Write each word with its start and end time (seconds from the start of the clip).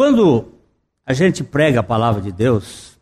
Quando 0.00 0.50
a 1.04 1.12
gente 1.12 1.44
prega 1.44 1.80
a 1.80 1.82
palavra 1.82 2.22
de 2.22 2.32
Deus, 2.32 2.98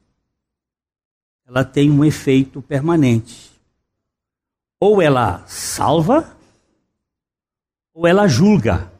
ela 1.46 1.64
tem 1.64 1.88
um 1.88 2.04
efeito 2.04 2.60
permanente. 2.60 3.52
Ou 4.80 5.00
ela 5.00 5.46
salva, 5.46 6.36
ou 7.94 8.04
ela 8.04 8.26
julga. 8.26 8.92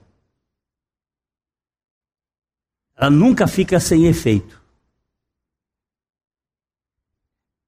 Ela 2.96 3.10
nunca 3.10 3.48
fica 3.48 3.80
sem 3.80 4.06
efeito. 4.06 4.62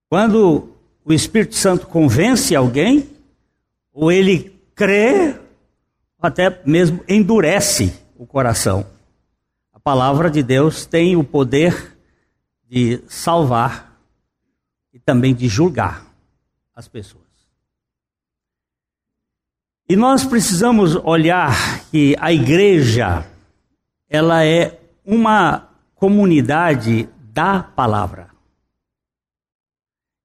Quando 0.08 0.76
o 1.04 1.12
Espírito 1.12 1.56
Santo 1.56 1.88
convence 1.88 2.54
alguém, 2.54 3.16
ou 3.92 4.12
ele 4.12 4.50
crê, 4.76 5.40
até 6.20 6.62
mesmo 6.64 7.04
endurece 7.08 7.92
o 8.16 8.24
coração. 8.24 8.99
A 9.80 9.82
palavra 9.82 10.30
de 10.30 10.42
Deus 10.42 10.84
tem 10.84 11.16
o 11.16 11.24
poder 11.24 11.96
de 12.68 13.02
salvar 13.08 13.98
e 14.92 14.98
também 14.98 15.34
de 15.34 15.48
julgar 15.48 16.04
as 16.76 16.86
pessoas. 16.86 17.24
E 19.88 19.96
nós 19.96 20.22
precisamos 20.22 20.96
olhar 20.96 21.82
que 21.90 22.14
a 22.20 22.30
igreja 22.30 23.26
ela 24.06 24.44
é 24.44 24.78
uma 25.02 25.70
comunidade 25.94 27.08
da 27.32 27.62
palavra. 27.62 28.28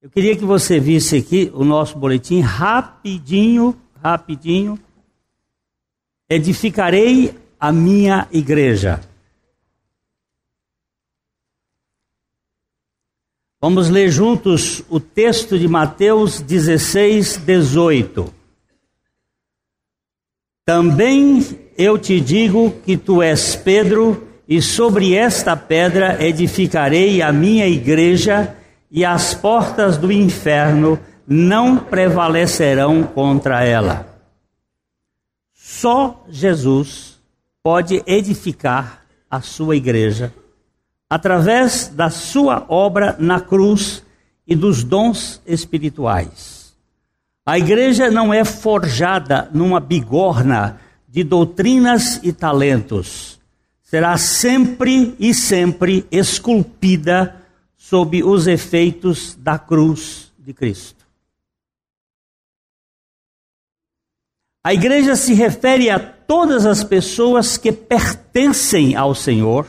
Eu 0.02 0.10
queria 0.10 0.36
que 0.36 0.44
você 0.44 0.82
visse 0.82 1.16
aqui 1.16 1.50
o 1.56 1.64
nosso 1.64 1.98
boletim 1.98 2.42
rapidinho, 2.42 3.74
rapidinho. 4.04 4.78
Edificarei 6.30 7.40
a 7.58 7.72
minha 7.72 8.28
igreja. 8.34 9.15
Vamos 13.62 13.90
ler 13.90 14.12
juntos 14.12 14.84
o 14.90 15.00
texto 15.00 15.58
de 15.58 15.68
Mateus 15.68 16.42
16, 16.42 17.38
18. 17.38 18.34
Também 20.66 21.44
eu 21.78 21.98
te 21.98 22.20
digo 22.20 22.72
que 22.86 22.98
tu 22.98 23.22
és 23.22 23.56
Pedro, 23.56 24.28
e 24.48 24.62
sobre 24.62 25.16
esta 25.16 25.56
pedra 25.56 26.24
edificarei 26.24 27.22
a 27.22 27.32
minha 27.32 27.68
igreja 27.68 28.56
e 28.92 29.04
as 29.04 29.34
portas 29.34 29.98
do 29.98 30.12
inferno 30.12 31.00
não 31.28 31.78
prevalecerão 31.78 33.04
contra 33.04 33.64
ela. 33.64 34.06
Só 35.54 36.24
Jesus 36.30 37.20
pode 37.64 38.04
edificar 38.06 39.04
a 39.30 39.42
sua 39.42 39.76
igreja 39.76 40.32
através 41.10 41.88
da 41.88 42.10
sua 42.10 42.66
obra 42.68 43.16
na 43.20 43.40
cruz 43.40 44.04
e 44.48 44.56
dos 44.56 44.84
dons 44.84 45.42
espirituais. 45.46 46.76
A 47.46 47.60
igreja 47.60 48.10
não 48.10 48.34
é 48.34 48.44
forjada 48.44 49.50
numa 49.54 49.80
bigorna 49.80 50.80
de 51.08 51.24
doutrinas 51.24 52.20
e 52.24 52.34
talentos. 52.34 53.40
Será 53.84 54.18
sempre 54.18 55.16
e 55.20 55.34
sempre 55.34 56.06
esculpida 56.12 57.36
sob 57.78 58.24
os 58.24 58.48
efeitos 58.48 59.36
da 59.36 59.60
cruz 59.60 60.32
de 60.40 60.54
Cristo. 60.54 61.06
A 64.64 64.74
igreja 64.74 65.16
se 65.16 65.36
refere 65.36 65.92
a 65.92 66.00
todas 66.00 66.66
as 66.66 66.84
pessoas 66.84 67.56
que 67.56 67.72
pertencem 67.72 68.96
ao 68.96 69.14
Senhor, 69.14 69.68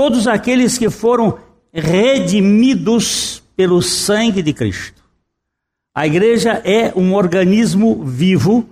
todos 0.00 0.26
aqueles 0.26 0.78
que 0.78 0.88
foram 0.88 1.38
redimidos 1.70 3.42
pelo 3.54 3.82
sangue 3.82 4.42
de 4.42 4.54
Cristo. 4.54 5.04
A 5.94 6.06
igreja 6.06 6.52
é 6.64 6.90
um 6.96 7.12
organismo 7.14 8.02
vivo 8.02 8.66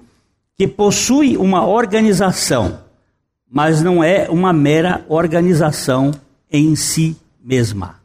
que 0.56 0.66
possui 0.66 1.36
uma 1.36 1.66
organização, 1.66 2.82
mas 3.46 3.82
não 3.82 4.02
é 4.02 4.26
uma 4.30 4.54
mera 4.54 5.04
organização 5.06 6.12
em 6.50 6.74
si 6.74 7.14
mesma. 7.44 8.00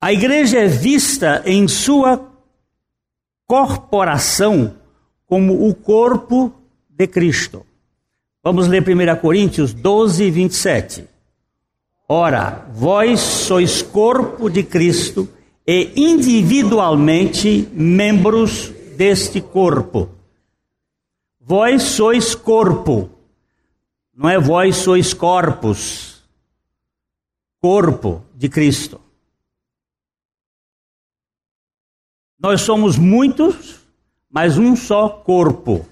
A 0.00 0.12
igreja 0.12 0.60
é 0.60 0.68
vista 0.68 1.42
em 1.44 1.66
sua 1.66 2.24
corporação 3.48 4.76
como 5.26 5.68
o 5.68 5.74
corpo 5.74 6.52
de 6.88 7.08
Cristo. 7.08 7.66
Vamos 8.48 8.66
ler 8.66 8.82
1 8.82 9.20
Coríntios 9.20 9.74
12, 9.74 10.30
27. 10.30 11.06
Ora, 12.08 12.66
vós 12.72 13.20
sois 13.20 13.82
corpo 13.82 14.48
de 14.48 14.62
Cristo 14.62 15.28
e 15.66 15.92
individualmente 15.94 17.68
membros 17.74 18.70
deste 18.96 19.42
corpo. 19.42 20.08
Vós 21.38 21.82
sois 21.82 22.34
corpo, 22.34 23.10
não 24.14 24.30
é 24.30 24.38
vós 24.38 24.76
sois 24.76 25.12
corpos, 25.12 26.24
corpo 27.60 28.24
de 28.34 28.48
Cristo. 28.48 28.98
Nós 32.40 32.62
somos 32.62 32.96
muitos, 32.96 33.78
mas 34.30 34.56
um 34.56 34.74
só 34.74 35.06
corpo. 35.06 35.86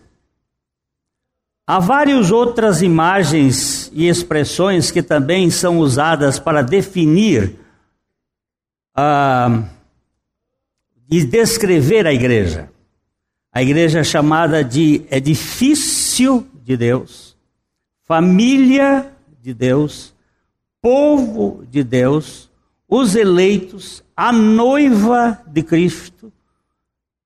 Há 1.68 1.80
várias 1.80 2.30
outras 2.30 2.80
imagens 2.80 3.90
e 3.92 4.06
expressões 4.06 4.92
que 4.92 5.02
também 5.02 5.50
são 5.50 5.78
usadas 5.78 6.38
para 6.38 6.62
definir 6.62 7.58
uh, 8.96 9.64
e 11.10 11.24
descrever 11.24 12.06
a 12.06 12.12
igreja. 12.12 12.70
A 13.52 13.62
igreja 13.62 13.98
é 13.98 14.04
chamada 14.04 14.62
de 14.62 15.04
edifício 15.10 16.46
de 16.62 16.76
Deus, 16.76 17.36
família 18.04 19.12
de 19.42 19.52
Deus, 19.52 20.14
povo 20.80 21.64
de 21.68 21.82
Deus, 21.82 22.48
os 22.88 23.16
eleitos, 23.16 24.04
a 24.16 24.30
noiva 24.30 25.40
de 25.48 25.64
Cristo, 25.64 26.32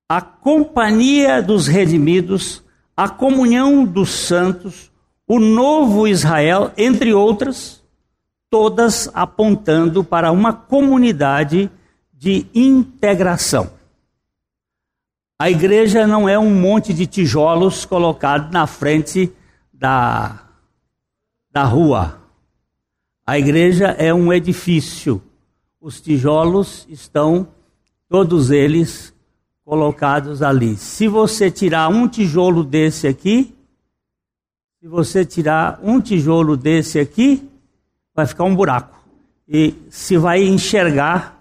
a 0.09 0.23
companhia 0.23 1.43
dos 1.43 1.67
redimidos, 1.67 2.63
a 2.97 3.09
comunhão 3.09 3.85
dos 3.85 4.11
santos, 4.11 4.91
o 5.27 5.39
novo 5.39 6.07
Israel, 6.07 6.73
entre 6.77 7.15
outras, 7.15 7.83
todas 8.51 9.09
apontando 9.15 10.03
para 10.03 10.33
uma 10.33 10.53
comunidade 10.53 11.71
de 12.13 12.47
integração. 12.55 13.71
A 15.39 15.49
igreja 15.49 16.07
não 16.07 16.29
é 16.29 16.39
um 16.39 16.51
monte 16.51 16.93
de 16.93 17.07
tijolos 17.07 17.87
colocado 17.87 18.53
na 18.53 18.67
frente 18.67 19.33
da, 19.73 20.39
da 21.51 21.65
rua. 21.65 22.21
A 23.27 23.39
igreja 23.39 23.87
é 23.87 24.13
um 24.13 24.31
edifício. 24.31 25.23
Os 25.81 25.99
tijolos 25.99 26.87
estão, 26.91 27.49
todos 28.07 28.51
eles, 28.51 29.15
colocados 29.71 30.43
ali. 30.43 30.77
Se 30.77 31.07
você 31.07 31.49
tirar 31.49 31.89
um 31.91 32.09
tijolo 32.09 32.65
desse 32.65 33.07
aqui, 33.07 33.57
se 34.81 34.89
você 34.89 35.25
tirar 35.25 35.79
um 35.81 36.01
tijolo 36.01 36.57
desse 36.57 36.99
aqui, 36.99 37.49
vai 38.13 38.27
ficar 38.27 38.43
um 38.43 38.57
buraco. 38.57 38.99
E 39.47 39.77
se 39.89 40.19
vai 40.19 40.43
enxergar. 40.43 41.39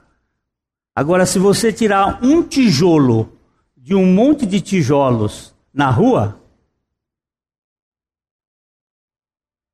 Agora, 0.93 1.25
se 1.25 1.39
você 1.39 1.73
tirar 1.73 2.23
um 2.23 2.43
tijolo 2.43 3.35
de 3.75 3.95
um 3.95 4.05
monte 4.05 4.45
de 4.45 4.61
tijolos 4.61 5.51
na 5.73 5.89
rua, 5.89 6.39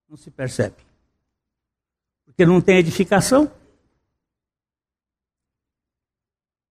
não 0.07 0.15
se 0.15 0.31
percebe. 0.31 0.77
Porque 2.25 2.45
não 2.45 2.61
tem 2.61 2.77
edificação. 2.77 3.51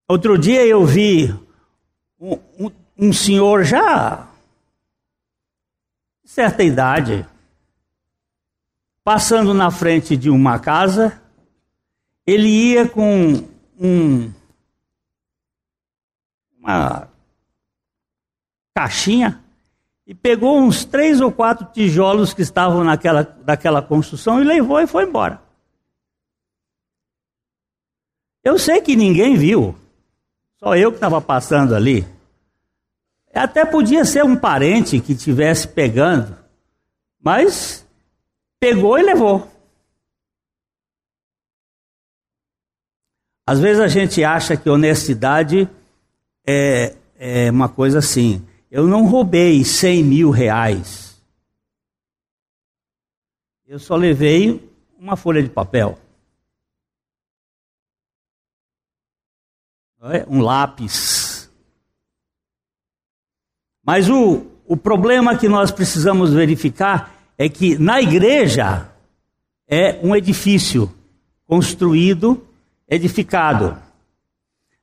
Outro 0.09 0.39
dia 0.39 0.65
eu 0.67 0.87
vi 0.87 1.44
um, 2.59 2.71
um, 2.97 3.13
senhor 3.13 3.65
já 3.65 4.27
de 6.23 6.31
certa 6.31 6.63
idade, 6.63 7.27
passando 9.03 9.53
na 9.53 9.71
frente 9.71 10.17
de 10.17 10.31
uma 10.31 10.59
casa, 10.59 11.21
ele 12.27 12.49
ia 12.49 12.89
com 12.89 13.47
um, 13.79 14.33
uma 16.59 17.09
caixinha 18.75 19.45
e 20.07 20.15
pegou 20.15 20.59
uns 20.59 20.85
três 20.85 21.21
ou 21.21 21.31
quatro 21.31 21.67
tijolos 21.67 22.33
que 22.33 22.41
estavam 22.41 22.83
naquela, 22.83 23.23
daquela 23.23 23.83
construção 23.83 24.41
e 24.41 24.45
levou 24.45 24.81
e 24.81 24.87
foi 24.87 25.05
embora. 25.05 25.43
Eu 28.43 28.59
sei 28.59 28.81
que 28.81 28.97
ninguém 28.97 29.37
viu, 29.37 29.79
só 30.59 30.75
eu 30.75 30.91
que 30.91 30.97
estava 30.97 31.21
passando 31.21 31.75
ali. 31.75 32.14
Até 33.35 33.65
podia 33.65 34.05
ser 34.05 34.25
um 34.25 34.37
parente 34.37 35.01
que 35.01 35.13
estivesse 35.13 35.67
pegando, 35.67 36.37
mas 37.21 37.87
pegou 38.61 38.99
e 38.99 39.03
levou. 39.03 39.51
Às 43.47 43.61
vezes 43.61 43.81
a 43.81 43.89
gente 43.89 44.25
acha 44.25 44.57
que 44.57 44.71
honestidade 44.71 45.69
é, 46.47 46.97
é 47.17 47.51
uma 47.51 47.69
coisa 47.69 47.99
assim. 47.99 48.47
Eu 48.71 48.87
não 48.87 49.07
roubei 49.07 49.65
100 49.65 50.03
mil 50.03 50.31
reais. 50.31 51.23
Eu 53.67 53.79
só 53.79 53.97
levei 53.97 54.73
uma 54.99 55.17
folha 55.17 55.43
de 55.43 55.51
papel. 55.51 55.99
Um 60.29 60.41
lápis. 60.41 61.24
Mas 63.85 64.09
o, 64.09 64.47
o 64.67 64.77
problema 64.77 65.37
que 65.37 65.49
nós 65.49 65.71
precisamos 65.71 66.33
verificar 66.33 67.15
é 67.37 67.49
que 67.49 67.77
na 67.79 68.01
igreja 68.01 68.89
é 69.69 69.99
um 70.03 70.15
edifício 70.15 70.91
construído, 71.47 72.43
edificado. 72.89 73.77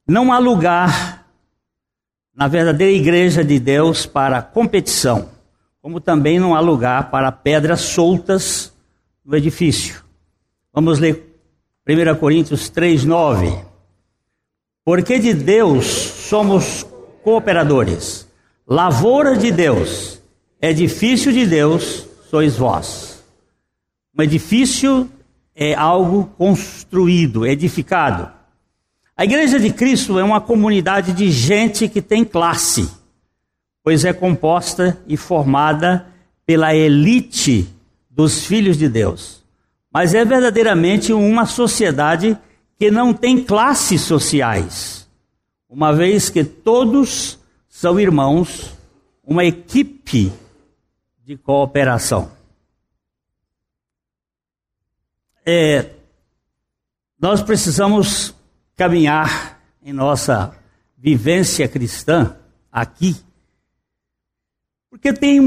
Não 0.08 0.32
há 0.32 0.38
lugar 0.38 1.26
na 2.36 2.48
verdadeira 2.48 2.94
igreja 2.94 3.44
de 3.44 3.60
Deus 3.60 4.06
para 4.06 4.42
competição, 4.42 5.30
como 5.82 6.00
também 6.00 6.40
não 6.40 6.56
há 6.56 6.60
lugar 6.60 7.10
para 7.10 7.32
pedras 7.32 7.82
soltas 7.82 8.74
no 9.24 9.36
edifício. 9.36 10.04
Vamos 10.74 11.00
ler 11.00 11.32
1 11.88 12.16
Coríntios 12.20 12.70
3, 12.70 13.04
9. 13.06 13.66
Porque 14.84 15.20
de 15.20 15.34
Deus 15.34 15.86
somos 15.86 16.86
cooperadores, 17.24 18.28
lavoura 18.72 19.36
de 19.36 19.52
Deus, 19.52 20.22
edifício 20.62 21.34
de 21.34 21.46
Deus 21.46 22.06
sois 22.30 22.56
vós. 22.56 23.22
Um 24.18 24.24
edifício 24.24 25.12
é 25.54 25.74
algo 25.74 26.32
construído, 26.38 27.46
edificado. 27.46 28.32
A 29.18 29.26
igreja 29.26 29.60
de 29.60 29.74
Cristo 29.74 30.18
é 30.18 30.24
uma 30.24 30.40
comunidade 30.40 31.12
de 31.12 31.30
gente 31.30 31.90
que 31.90 32.02
tem 32.02 32.24
classe, 32.24 32.90
pois 33.84 34.06
é 34.06 34.14
composta 34.14 34.98
e 35.06 35.18
formada 35.18 36.08
pela 36.46 36.74
elite 36.74 37.68
dos 38.10 38.46
filhos 38.46 38.78
de 38.78 38.88
Deus. 38.88 39.44
Mas 39.94 40.14
é 40.14 40.24
verdadeiramente 40.24 41.12
uma 41.12 41.46
sociedade 41.46 42.38
que 42.80 42.90
não 42.90 43.14
tem 43.14 43.44
classes 43.44 44.00
sociais, 44.00 45.10
uma 45.70 45.92
vez 45.92 46.30
que 46.30 46.46
todos 46.46 47.41
são 47.72 47.98
irmãos, 47.98 48.78
uma 49.24 49.46
equipe 49.46 50.32
de 51.24 51.38
cooperação. 51.38 52.30
É, 55.46 55.96
nós 57.18 57.42
precisamos 57.42 58.36
caminhar 58.76 59.58
em 59.82 59.94
nossa 59.94 60.54
vivência 60.98 61.66
cristã 61.66 62.38
aqui, 62.70 63.16
porque 64.90 65.14
tem 65.14 65.40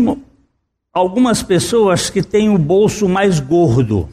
algumas 0.94 1.42
pessoas 1.42 2.08
que 2.08 2.22
têm 2.22 2.48
o 2.48 2.58
bolso 2.58 3.06
mais 3.06 3.38
gordo, 3.38 4.08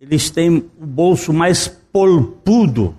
eles 0.00 0.28
têm 0.28 0.56
o 0.76 0.84
bolso 0.84 1.32
mais 1.32 1.68
polpudo, 1.68 2.98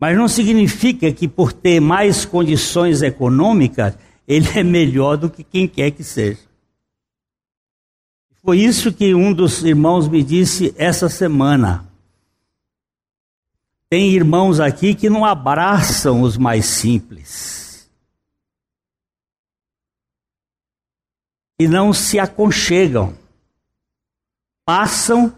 mas 0.00 0.16
não 0.16 0.26
significa 0.26 1.12
que 1.12 1.28
por 1.28 1.52
ter 1.52 1.78
mais 1.78 2.24
condições 2.24 3.02
econômicas 3.02 3.94
ele 4.26 4.48
é 4.58 4.62
melhor 4.62 5.18
do 5.18 5.28
que 5.28 5.44
quem 5.44 5.68
quer 5.68 5.90
que 5.90 6.02
seja. 6.02 6.40
Foi 8.42 8.58
isso 8.58 8.92
que 8.92 9.14
um 9.14 9.34
dos 9.34 9.62
irmãos 9.62 10.08
me 10.08 10.22
disse 10.22 10.74
essa 10.78 11.10
semana. 11.10 11.86
Tem 13.90 14.10
irmãos 14.10 14.58
aqui 14.58 14.94
que 14.94 15.10
não 15.10 15.24
abraçam 15.24 16.22
os 16.22 16.38
mais 16.38 16.64
simples. 16.64 17.90
E 21.58 21.68
não 21.68 21.92
se 21.92 22.18
aconchegam. 22.18 23.14
Passam, 24.64 25.34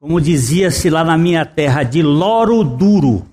como 0.00 0.18
dizia-se 0.18 0.88
lá 0.88 1.04
na 1.04 1.18
minha 1.18 1.44
terra, 1.44 1.82
de 1.82 2.02
loro 2.02 2.64
duro. 2.64 3.31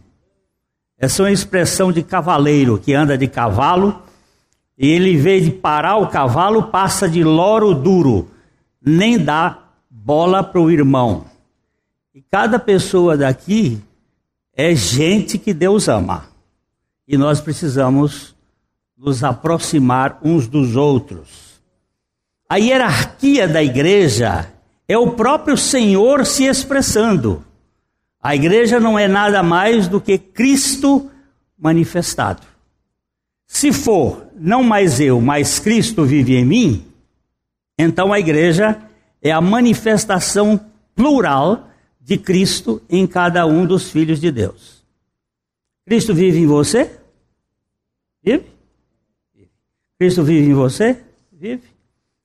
Essa 1.00 1.24
é 1.24 1.26
uma 1.26 1.32
expressão 1.32 1.94
de 1.94 2.04
cavaleiro 2.04 2.78
que 2.78 2.94
anda 2.94 3.18
de 3.18 3.26
cavalo 3.26 4.04
e 4.78 4.88
ele, 4.88 5.14
em 5.14 5.18
vez 5.18 5.46
de 5.46 5.52
parar 5.52 5.96
o 5.96 6.08
cavalo, 6.08 6.64
passa 6.64 7.08
de 7.08 7.24
loro 7.24 7.74
duro, 7.74 8.30
nem 8.82 9.18
dá 9.18 9.60
bola 9.90 10.44
para 10.44 10.60
o 10.60 10.70
irmão. 10.70 11.26
E 12.14 12.22
cada 12.22 12.60
pessoa 12.60 13.16
daqui 13.16 13.82
é 14.54 14.76
gente 14.76 15.38
que 15.38 15.54
Deus 15.54 15.88
ama. 15.88 16.26
E 17.08 17.18
nós 17.18 17.40
precisamos 17.40 18.36
nos 18.98 19.24
aproximar 19.24 20.20
uns 20.22 20.48
dos 20.48 20.76
outros. 20.76 21.62
A 22.50 22.58
hierarquia 22.58 23.48
da 23.48 23.64
igreja 23.64 24.52
é 24.88 24.98
o 24.98 25.12
próprio 25.12 25.56
Senhor 25.56 26.26
se 26.26 26.44
expressando. 26.44 27.46
A 28.22 28.36
igreja 28.36 28.80
não 28.80 29.00
é 29.00 29.08
nada 29.08 29.42
mais 29.42 29.88
do 29.88 30.02
que 30.02 30.18
Cristo 30.18 31.10
manifestado. 31.58 32.46
Se 33.48 33.72
for 33.72 34.28
não 34.36 34.62
mais 34.62 35.00
eu, 35.00 35.20
mas 35.20 35.60
Cristo 35.60 36.06
vive 36.06 36.36
em 36.36 36.46
mim, 36.46 36.86
então 37.78 38.12
a 38.12 38.20
igreja 38.20 38.80
é 39.22 39.32
a 39.32 39.42
manifestação 39.42 40.60
plural 40.96 41.70
de 42.00 42.18
Cristo 42.18 42.82
em 42.90 43.08
cada 43.08 43.46
um 43.46 43.66
dos 43.66 43.90
filhos 43.90 44.20
de 44.20 44.32
Deus. 44.32 44.84
Cristo 45.86 46.14
vive 46.14 46.40
em 46.40 46.46
você? 46.46 47.00
Vive? 48.22 48.46
Cristo 49.98 50.24
vive 50.24 50.50
em 50.50 50.54
você? 50.54 51.02
Vive. 51.32 51.68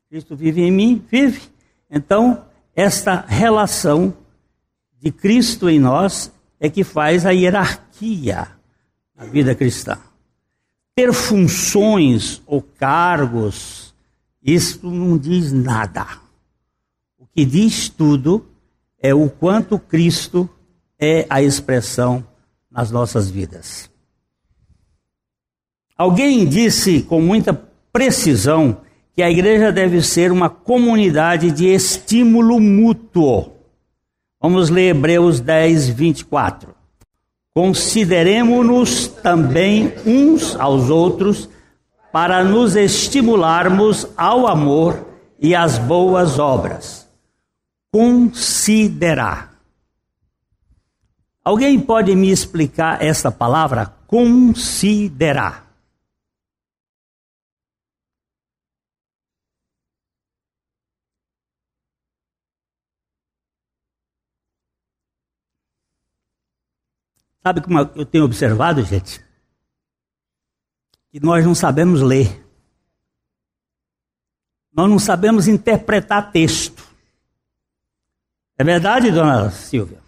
Cristo 0.08 0.36
vive 0.36 0.62
em 0.62 0.70
mim? 0.70 1.04
Vive. 1.10 1.42
Então, 1.90 2.44
esta 2.74 3.24
relação 3.26 4.14
de 5.04 5.12
Cristo 5.12 5.68
em 5.68 5.78
nós 5.78 6.32
é 6.58 6.68
que 6.70 6.82
faz 6.82 7.26
a 7.26 7.30
hierarquia 7.30 8.48
na 9.14 9.24
vida 9.26 9.54
cristã 9.54 9.98
ter 10.94 11.12
funções 11.12 12.40
ou 12.46 12.62
cargos, 12.62 13.94
isso 14.42 14.88
não 14.88 15.18
diz 15.18 15.52
nada. 15.52 16.06
O 17.18 17.26
que 17.26 17.44
diz 17.44 17.88
tudo 17.88 18.46
é 19.00 19.12
o 19.12 19.28
quanto 19.28 19.78
Cristo 19.78 20.48
é 20.98 21.26
a 21.28 21.42
expressão 21.42 22.24
nas 22.70 22.90
nossas 22.90 23.28
vidas. 23.28 23.90
Alguém 25.96 26.46
disse 26.46 27.02
com 27.02 27.20
muita 27.20 27.52
precisão 27.92 28.80
que 29.14 29.22
a 29.22 29.30
igreja 29.30 29.72
deve 29.72 30.02
ser 30.02 30.30
uma 30.30 30.48
comunidade 30.48 31.50
de 31.50 31.66
estímulo 31.66 32.60
mútuo. 32.60 33.53
Vamos 34.44 34.68
ler 34.68 34.90
Hebreus 34.90 35.40
10, 35.40 35.88
24. 35.88 36.74
Consideremos-nos 37.54 39.06
também 39.08 39.94
uns 40.04 40.54
aos 40.56 40.90
outros 40.90 41.48
para 42.12 42.44
nos 42.44 42.76
estimularmos 42.76 44.06
ao 44.14 44.46
amor 44.46 45.02
e 45.40 45.54
às 45.54 45.78
boas 45.78 46.38
obras. 46.38 47.08
Considerar. 47.90 49.54
Alguém 51.42 51.80
pode 51.80 52.14
me 52.14 52.30
explicar 52.30 53.02
essa 53.02 53.30
palavra? 53.32 53.94
Considerar. 54.06 55.63
Sabe 67.46 67.60
como 67.60 67.78
eu 67.78 68.06
tenho 68.06 68.24
observado, 68.24 68.82
gente? 68.82 69.22
Que 71.10 71.20
nós 71.20 71.44
não 71.44 71.54
sabemos 71.54 72.00
ler. 72.00 72.42
Nós 74.72 74.88
não 74.88 74.98
sabemos 74.98 75.46
interpretar 75.46 76.32
texto. 76.32 76.82
É 78.56 78.64
verdade, 78.64 79.10
dona 79.10 79.50
Silvia? 79.50 80.02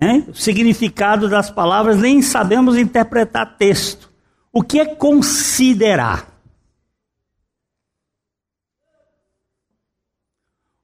Hein? 0.00 0.26
O 0.28 0.34
significado 0.34 1.28
das 1.28 1.50
palavras 1.50 1.98
nem 1.98 2.22
sabemos 2.22 2.76
interpretar 2.76 3.56
texto. 3.56 4.12
O 4.52 4.62
que 4.62 4.78
é 4.78 4.94
considerar? 4.94 6.28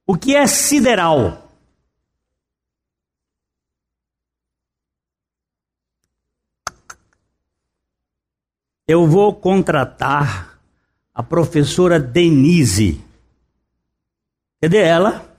O 0.05 0.17
que 0.17 0.35
é 0.35 0.45
sideral? 0.47 1.48
Eu 8.89 9.05
vou 9.05 9.35
contratar 9.35 10.59
a 11.13 11.21
professora 11.21 11.99
Denise. 11.99 12.99
Cadê 14.59 14.79
ela? 14.79 15.29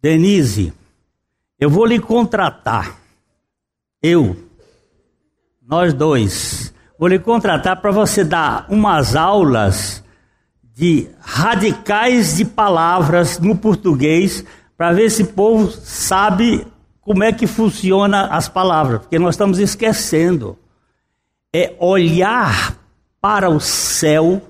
Denise, 0.00 0.72
eu 1.60 1.68
vou 1.68 1.84
lhe 1.84 2.00
contratar. 2.00 2.98
Eu, 4.02 4.34
nós 5.60 5.92
dois, 5.92 6.72
vou 6.98 7.08
lhe 7.08 7.18
contratar 7.18 7.78
para 7.78 7.90
você 7.90 8.24
dar 8.24 8.64
umas 8.70 9.14
aulas 9.14 10.02
de 10.62 11.10
radicais 11.20 12.38
de 12.38 12.44
palavras 12.46 13.38
no 13.38 13.54
português, 13.54 14.42
para 14.78 14.94
ver 14.94 15.10
se 15.10 15.24
o 15.24 15.32
povo 15.34 15.70
sabe 15.70 16.66
como 17.02 17.22
é 17.22 17.34
que 17.34 17.46
funciona 17.46 18.28
as 18.28 18.48
palavras, 18.48 19.02
porque 19.02 19.18
nós 19.18 19.34
estamos 19.34 19.58
esquecendo. 19.58 20.58
É 21.52 21.74
olhar 21.78 22.76
para 23.20 23.48
o 23.48 23.60
céu 23.60 24.42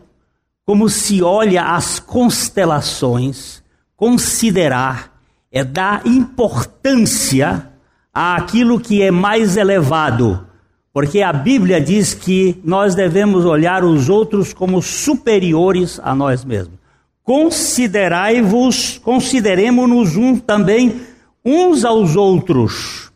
como 0.69 0.89
se 0.91 1.23
olha 1.23 1.63
as 1.63 1.99
constelações, 1.99 3.63
considerar, 3.97 5.19
é 5.51 5.65
dar 5.65 6.07
importância 6.07 7.73
àquilo 8.13 8.79
que 8.79 9.03
é 9.03 9.11
mais 9.11 9.57
elevado, 9.57 10.47
porque 10.93 11.23
a 11.23 11.33
Bíblia 11.33 11.81
diz 11.81 12.13
que 12.13 12.61
nós 12.63 12.95
devemos 12.95 13.47
olhar 13.47 13.83
os 13.83 14.11
outros 14.11 14.53
como 14.53 14.83
superiores 14.83 15.99
a 16.03 16.15
nós 16.15 16.45
mesmos. 16.45 16.79
Considerai-vos, 17.23 18.99
consideremos-nos 18.99 20.17
um, 20.17 20.37
também 20.37 21.01
uns 21.45 21.85
aos 21.85 22.15
outros, 22.15 23.11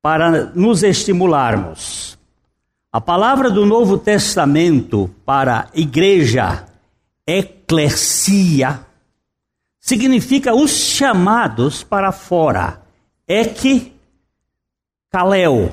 para 0.00 0.46
nos 0.54 0.82
estimularmos. 0.82 2.17
A 2.98 3.00
palavra 3.00 3.48
do 3.48 3.64
Novo 3.64 3.96
Testamento 3.96 5.08
para 5.24 5.68
igreja, 5.72 6.66
eclesia, 7.24 8.80
significa 9.78 10.52
os 10.52 10.72
chamados 10.72 11.84
para 11.84 12.10
fora. 12.10 12.82
Ek, 13.28 13.92
kaleo. 15.12 15.70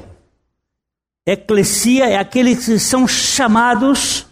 Eclesia 1.26 2.08
é 2.08 2.18
aqueles 2.18 2.64
que 2.64 2.78
são 2.78 3.08
chamados 3.08 4.28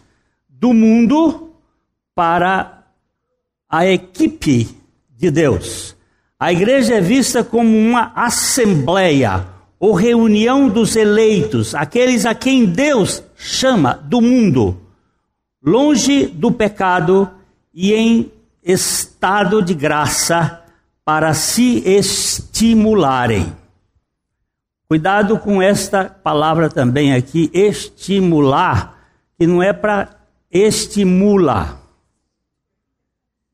do 0.48 0.72
mundo 0.72 1.52
para 2.14 2.84
a 3.68 3.88
equipe 3.88 4.70
de 5.10 5.32
Deus. 5.32 5.96
A 6.40 6.54
igreja 6.54 6.94
é 6.94 7.02
vista 7.02 7.44
como 7.44 7.76
uma 7.76 8.12
assembleia 8.16 9.52
ou 9.84 9.92
reunião 9.92 10.70
dos 10.70 10.96
eleitos, 10.96 11.76
aqueles 11.76 12.26
a 12.26 12.34
quem 12.34 12.66
Deus 12.66 13.22
chama 13.36 13.96
do 13.96 14.22
mundo, 14.22 14.80
longe 15.62 16.26
do 16.26 16.54
pecado 16.54 17.30
e 17.74 17.94
em 17.94 18.32
estado 18.64 19.62
de 19.62 19.74
graça 19.74 20.64
para 21.04 21.34
se 21.34 21.80
estimularem. 21.86 23.54
Cuidado 24.88 25.38
com 25.38 25.62
esta 25.62 26.06
palavra 26.06 26.70
também 26.70 27.14
aqui, 27.14 27.52
estimular, 27.54 29.10
que 29.38 29.46
não 29.46 29.62
é 29.62 29.74
para 29.74 30.12
estimular. 30.50 31.78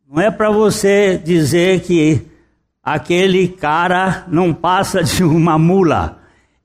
Não 0.08 0.22
é 0.22 0.30
para 0.30 0.52
você 0.52 1.18
dizer 1.18 1.82
que 1.82 2.22
aquele 2.84 3.48
cara 3.48 4.26
não 4.28 4.54
passa 4.54 5.04
de 5.04 5.24
uma 5.24 5.58
mula. 5.58 6.19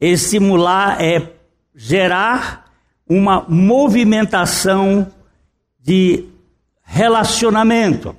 Estimular 0.06 1.00
é 1.02 1.30
gerar 1.74 2.70
uma 3.08 3.44
movimentação 3.48 5.10
de 5.80 6.24
relacionamento. 6.82 8.14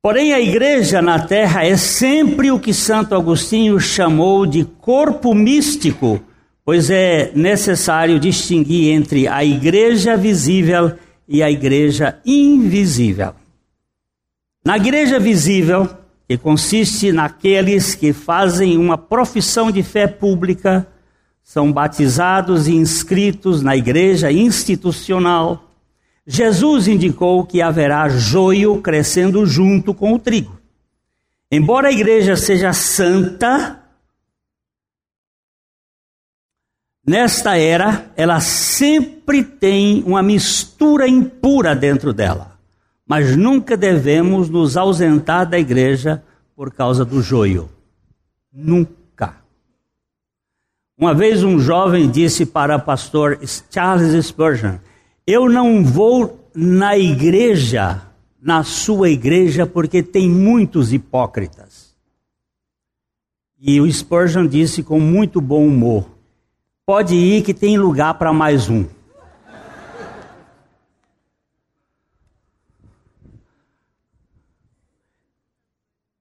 Porém, 0.00 0.32
a 0.32 0.40
igreja 0.40 1.02
na 1.02 1.18
terra 1.18 1.64
é 1.64 1.76
sempre 1.76 2.50
o 2.50 2.58
que 2.58 2.72
Santo 2.72 3.14
Agostinho 3.14 3.78
chamou 3.78 4.46
de 4.46 4.64
corpo 4.64 5.34
místico, 5.34 6.22
pois 6.64 6.88
é 6.88 7.32
necessário 7.34 8.18
distinguir 8.18 8.92
entre 8.92 9.28
a 9.28 9.44
igreja 9.44 10.16
visível 10.16 10.92
e 11.28 11.42
a 11.42 11.50
igreja 11.50 12.18
invisível. 12.24 13.34
Na 14.64 14.76
igreja 14.76 15.18
visível, 15.18 15.88
que 16.28 16.36
consiste 16.36 17.12
naqueles 17.12 17.94
que 17.94 18.12
fazem 18.12 18.76
uma 18.76 18.98
profissão 18.98 19.70
de 19.70 19.82
fé 19.82 20.06
pública, 20.06 20.86
são 21.42 21.72
batizados 21.72 22.66
e 22.66 22.74
inscritos 22.74 23.62
na 23.62 23.76
igreja 23.76 24.32
institucional, 24.32 25.66
Jesus 26.26 26.88
indicou 26.88 27.46
que 27.46 27.62
haverá 27.62 28.08
joio 28.08 28.82
crescendo 28.82 29.46
junto 29.46 29.94
com 29.94 30.12
o 30.12 30.18
trigo. 30.18 30.58
Embora 31.48 31.86
a 31.86 31.92
igreja 31.92 32.34
seja 32.34 32.72
santa, 32.72 33.80
nesta 37.06 37.56
era 37.56 38.10
ela 38.16 38.40
sempre 38.40 39.44
tem 39.44 40.02
uma 40.04 40.24
mistura 40.24 41.06
impura 41.06 41.76
dentro 41.76 42.12
dela. 42.12 42.55
Mas 43.06 43.36
nunca 43.36 43.76
devemos 43.76 44.48
nos 44.48 44.76
ausentar 44.76 45.48
da 45.48 45.58
igreja 45.58 46.22
por 46.56 46.72
causa 46.72 47.04
do 47.04 47.22
joio. 47.22 47.68
Nunca. 48.52 49.36
Uma 50.98 51.14
vez 51.14 51.44
um 51.44 51.58
jovem 51.58 52.10
disse 52.10 52.44
para 52.44 52.76
o 52.76 52.80
pastor 52.80 53.38
Charles 53.70 54.26
Spurgeon: 54.26 54.78
eu 55.26 55.48
não 55.48 55.84
vou 55.84 56.50
na 56.54 56.96
igreja, 56.96 58.02
na 58.40 58.64
sua 58.64 59.10
igreja, 59.10 59.66
porque 59.66 60.02
tem 60.02 60.28
muitos 60.28 60.92
hipócritas. 60.92 61.94
E 63.58 63.80
o 63.80 63.92
Spurgeon 63.92 64.46
disse 64.46 64.82
com 64.82 64.98
muito 64.98 65.40
bom 65.40 65.66
humor: 65.66 66.08
pode 66.86 67.14
ir 67.14 67.42
que 67.42 67.52
tem 67.52 67.78
lugar 67.78 68.14
para 68.14 68.32
mais 68.32 68.70
um. 68.70 68.84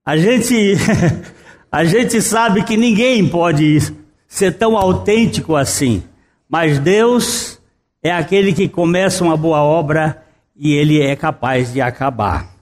A 0.06 0.16
gente, 0.18 0.76
a 1.72 1.84
gente 1.84 2.22
sabe 2.22 2.64
que 2.64 2.78
ninguém 2.78 3.28
pode 3.28 3.80
ser 4.28 4.56
tão 4.56 4.78
autêntico 4.78 5.56
assim, 5.56 6.04
mas 6.48 6.78
Deus 6.78 7.60
é 8.04 8.12
aquele 8.12 8.54
que 8.54 8.70
começa 8.70 9.24
uma 9.24 9.36
boa 9.36 9.64
obra 9.64 10.24
e 10.56 10.74
ele 10.74 11.02
é 11.02 11.16
capaz 11.16 11.74
de 11.74 11.82
acabar. 11.82 12.54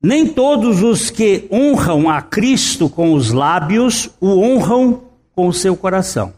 Nem 0.00 0.26
todos 0.26 0.84
os 0.84 1.10
que 1.10 1.48
honram 1.50 2.08
a 2.08 2.22
Cristo 2.22 2.88
com 2.88 3.12
os 3.12 3.32
lábios 3.32 4.08
o 4.20 4.40
honram 4.40 5.02
com 5.34 5.48
o 5.48 5.52
seu 5.52 5.76
coração. 5.76 6.32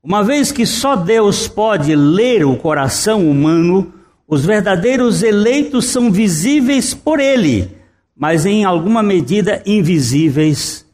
Uma 0.00 0.22
vez 0.22 0.52
que 0.52 0.64
só 0.64 0.94
Deus 0.94 1.48
pode 1.48 1.96
ler 1.96 2.46
o 2.46 2.56
coração 2.56 3.28
humano, 3.28 3.92
os 4.26 4.44
verdadeiros 4.44 5.22
eleitos 5.22 5.86
são 5.86 6.10
visíveis 6.10 6.94
por 6.94 7.20
Ele, 7.20 7.76
mas 8.16 8.46
em 8.46 8.64
alguma 8.64 9.02
medida 9.02 9.62
invisíveis 9.66 10.86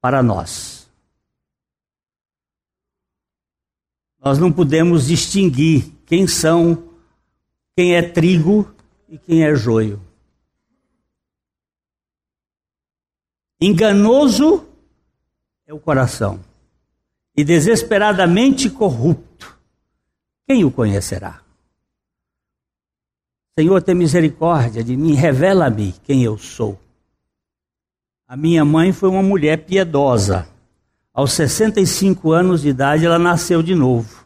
para 0.00 0.22
nós. 0.22 0.90
Nós 4.18 4.38
não 4.38 4.52
podemos 4.52 5.06
distinguir 5.06 5.92
quem 6.06 6.26
são, 6.26 6.90
quem 7.76 7.94
é 7.94 8.02
trigo 8.02 8.72
e 9.08 9.18
quem 9.18 9.44
é 9.44 9.54
joio. 9.54 10.00
Enganoso 13.60 14.66
é 15.66 15.74
o 15.74 15.78
coração 15.78 16.40
e 17.36 17.44
desesperadamente 17.44 18.68
corrupto. 18.70 19.58
Quem 20.46 20.64
o 20.64 20.70
conhecerá? 20.70 21.42
Senhor, 23.58 23.82
tem 23.82 23.94
misericórdia 23.94 24.82
de 24.82 24.96
mim, 24.96 25.14
revela-me 25.14 25.92
quem 26.04 26.22
eu 26.22 26.38
sou. 26.38 26.78
A 28.26 28.36
minha 28.36 28.64
mãe 28.64 28.92
foi 28.92 29.10
uma 29.10 29.22
mulher 29.22 29.64
piedosa 29.66 30.48
aos 31.12 31.32
65 31.32 32.32
anos 32.32 32.62
de 32.62 32.70
idade, 32.70 33.04
ela 33.04 33.18
nasceu 33.18 33.62
de 33.62 33.74
novo. 33.74 34.24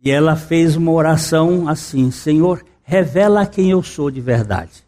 E 0.00 0.10
ela 0.10 0.36
fez 0.36 0.76
uma 0.76 0.92
oração 0.92 1.68
assim: 1.68 2.10
Senhor, 2.10 2.64
revela 2.82 3.46
quem 3.46 3.70
eu 3.70 3.82
sou 3.82 4.10
de 4.10 4.20
verdade. 4.20 4.84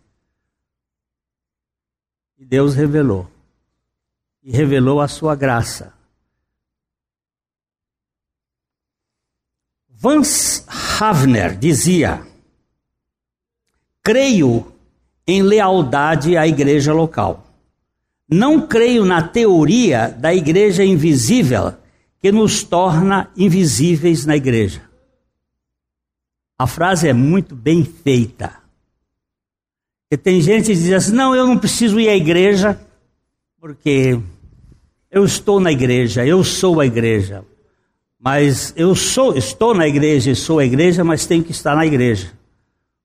E 2.38 2.44
Deus 2.44 2.74
revelou. 2.74 3.28
E 4.42 4.50
revelou 4.50 5.00
a 5.00 5.08
sua 5.08 5.34
graça. 5.34 5.92
Vance 10.02 10.64
Havner 10.66 11.58
dizia: 11.58 12.22
Creio 14.02 14.72
em 15.26 15.42
lealdade 15.42 16.38
à 16.38 16.48
igreja 16.48 16.90
local. 16.94 17.46
Não 18.26 18.66
creio 18.66 19.04
na 19.04 19.28
teoria 19.28 20.08
da 20.08 20.34
igreja 20.34 20.82
invisível 20.82 21.74
que 22.18 22.32
nos 22.32 22.62
torna 22.62 23.30
invisíveis 23.36 24.24
na 24.24 24.34
igreja. 24.36 24.80
A 26.58 26.66
frase 26.66 27.06
é 27.06 27.12
muito 27.12 27.54
bem 27.54 27.84
feita. 27.84 28.54
E 30.10 30.16
tem 30.16 30.40
gente 30.40 30.68
que 30.68 30.76
diz 30.76 30.92
assim: 30.92 31.12
não, 31.12 31.34
eu 31.34 31.46
não 31.46 31.58
preciso 31.58 32.00
ir 32.00 32.08
à 32.08 32.16
igreja, 32.16 32.80
porque 33.60 34.18
eu 35.10 35.26
estou 35.26 35.60
na 35.60 35.70
igreja, 35.70 36.24
eu 36.24 36.42
sou 36.42 36.80
a 36.80 36.86
igreja. 36.86 37.44
Mas 38.22 38.74
eu 38.76 38.94
sou, 38.94 39.34
estou 39.34 39.74
na 39.74 39.88
igreja 39.88 40.30
e 40.30 40.36
sou 40.36 40.58
a 40.58 40.64
igreja, 40.64 41.02
mas 41.02 41.24
tenho 41.24 41.42
que 41.42 41.52
estar 41.52 41.74
na 41.74 41.86
igreja. 41.86 42.32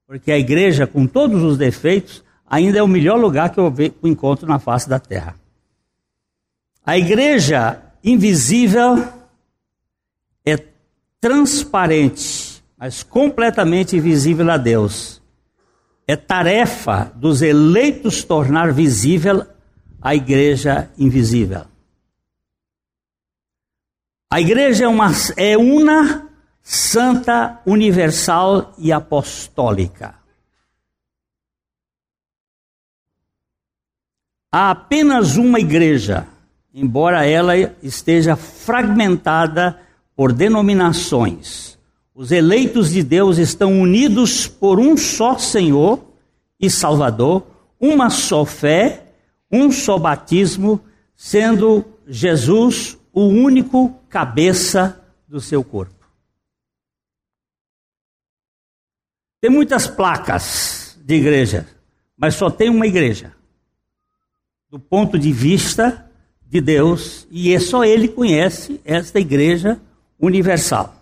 Porque 0.05 0.29
a 0.29 0.38
igreja, 0.38 0.86
com 0.86 1.07
todos 1.07 1.41
os 1.41 1.57
defeitos, 1.57 2.22
ainda 2.45 2.77
é 2.77 2.84
o 2.84 2.88
melhor 2.88 3.17
lugar 3.17 3.50
que 3.50 3.57
eu 3.57 3.74
encontro 4.03 4.45
na 4.45 4.60
face 4.60 4.89
da 4.89 5.00
terra. 5.00 5.36
A 6.86 6.98
igreja 6.98 7.81
invisível 8.03 9.07
é 10.45 10.57
transparente, 11.19 12.62
mas 12.77 13.01
completamente 13.01 13.95
invisível 13.95 14.51
a 14.51 14.57
Deus. 14.57 15.22
É 16.05 16.15
tarefa 16.17 17.12
dos 17.15 17.41
eleitos 17.41 18.24
tornar 18.24 18.72
visível 18.74 19.43
a 20.01 20.13
igreja 20.13 20.89
invisível. 21.00 21.62
A 24.36 24.42
igreja 24.42 24.84
é 24.84 24.88
uma, 24.89 25.12
é 25.38 25.58
una, 25.58 26.27
santa, 26.62 27.62
universal 27.65 28.74
e 28.77 28.92
apostólica. 28.92 30.15
Há 34.51 34.72
apenas 34.72 35.38
uma 35.38 35.58
igreja, 35.58 36.27
embora 36.74 37.25
ela 37.25 37.56
esteja 37.82 38.36
fragmentada 38.36 39.80
por 40.18 40.34
denominações. 40.34 41.80
Os 42.13 42.30
eleitos 42.30 42.92
de 42.92 43.04
Deus 43.04 43.38
estão 43.38 43.80
unidos 43.80 44.48
por 44.48 44.82
um 44.82 44.98
só 44.98 45.38
Senhor 45.38 46.04
e 46.60 46.70
Salvador, 46.70 47.42
uma 47.80 48.10
só 48.10 48.44
fé, 48.44 49.13
um 49.50 49.72
só 49.72 49.98
batismo, 49.98 50.82
sendo 51.15 51.86
Jesus 52.06 52.98
o 53.13 53.27
único 53.27 53.98
cabeça 54.15 55.05
do 55.27 55.41
seu 55.41 55.62
corpo. 55.62 56.07
Tem 59.41 59.51
muitas 59.51 59.88
placas 59.88 60.98
de 61.03 61.15
igreja, 61.15 61.67
mas 62.15 62.36
só 62.36 62.50
tem 62.50 62.69
uma 62.69 62.88
igreja. 62.88 63.34
Do 64.69 64.79
ponto 64.79 65.19
de 65.19 65.34
vista 65.34 66.10
de 66.45 66.62
Deus, 66.62 67.27
e 67.29 67.53
é 67.53 67.60
só 67.60 67.84
Ele 67.84 68.07
conhece 68.07 68.79
esta 68.86 69.19
igreja 69.19 69.81
universal. 70.17 70.95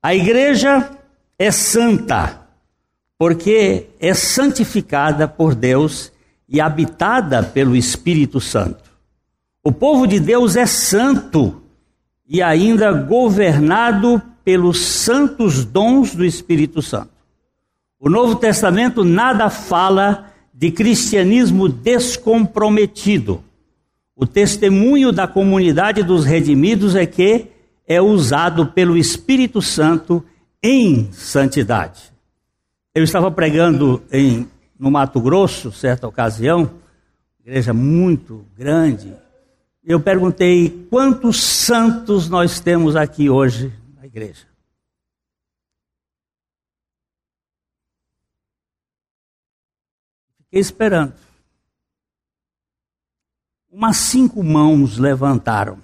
A 0.00 0.14
igreja 0.14 0.88
é 1.36 1.50
santa, 1.50 2.46
porque 3.18 3.88
é 3.98 4.14
santificada 4.14 5.26
por 5.26 5.56
Deus 5.56 6.12
e 6.48 6.60
habitada 6.60 7.42
pelo 7.42 7.74
Espírito 7.74 8.40
Santo. 8.40 8.84
O 9.60 9.72
povo 9.72 10.06
de 10.06 10.20
Deus 10.20 10.54
é 10.54 10.66
santo 10.66 11.65
e 12.28 12.42
ainda 12.42 12.92
governado 12.92 14.20
pelos 14.44 14.84
santos 14.84 15.64
dons 15.64 16.14
do 16.14 16.24
Espírito 16.24 16.82
Santo. 16.82 17.10
O 17.98 18.08
Novo 18.08 18.36
Testamento 18.36 19.04
nada 19.04 19.48
fala 19.48 20.32
de 20.52 20.70
cristianismo 20.70 21.68
descomprometido. 21.68 23.42
O 24.14 24.26
testemunho 24.26 25.12
da 25.12 25.26
comunidade 25.26 26.02
dos 26.02 26.24
redimidos 26.24 26.94
é 26.94 27.04
que 27.06 27.46
é 27.86 28.00
usado 28.00 28.66
pelo 28.66 28.96
Espírito 28.96 29.60
Santo 29.60 30.24
em 30.62 31.10
santidade. 31.12 32.12
Eu 32.94 33.04
estava 33.04 33.30
pregando 33.30 34.02
em, 34.10 34.48
no 34.78 34.90
Mato 34.90 35.20
Grosso, 35.20 35.70
certa 35.70 36.08
ocasião, 36.08 36.70
igreja 37.44 37.72
muito 37.74 38.44
grande, 38.56 39.12
eu 39.86 40.00
perguntei 40.00 40.88
quantos 40.88 41.40
santos 41.40 42.28
nós 42.28 42.58
temos 42.58 42.96
aqui 42.96 43.30
hoje 43.30 43.72
na 43.94 44.04
igreja. 44.04 44.48
Fiquei 50.38 50.60
esperando. 50.60 51.14
Umas 53.70 53.96
cinco 53.98 54.42
mãos 54.42 54.98
levantaram. 54.98 55.80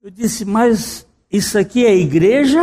Eu 0.00 0.10
disse, 0.10 0.44
mas 0.44 1.04
isso 1.28 1.58
aqui 1.58 1.84
é 1.84 1.96
igreja 1.96 2.62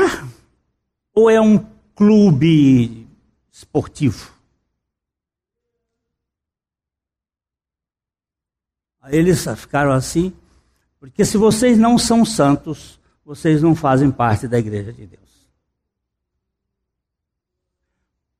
ou 1.13 1.29
é 1.29 1.41
um 1.41 1.59
clube 1.93 3.05
esportivo? 3.51 4.34
Eles 9.09 9.45
ficaram 9.57 9.91
assim, 9.91 10.33
porque 10.99 11.23
se 11.23 11.37
vocês 11.37 11.77
não 11.77 11.97
são 11.97 12.25
santos, 12.25 12.99
vocês 13.23 13.61
não 13.61 13.75
fazem 13.75 14.11
parte 14.11 14.47
da 14.47 14.57
igreja 14.57 14.91
de 14.93 15.05
Deus. 15.05 15.25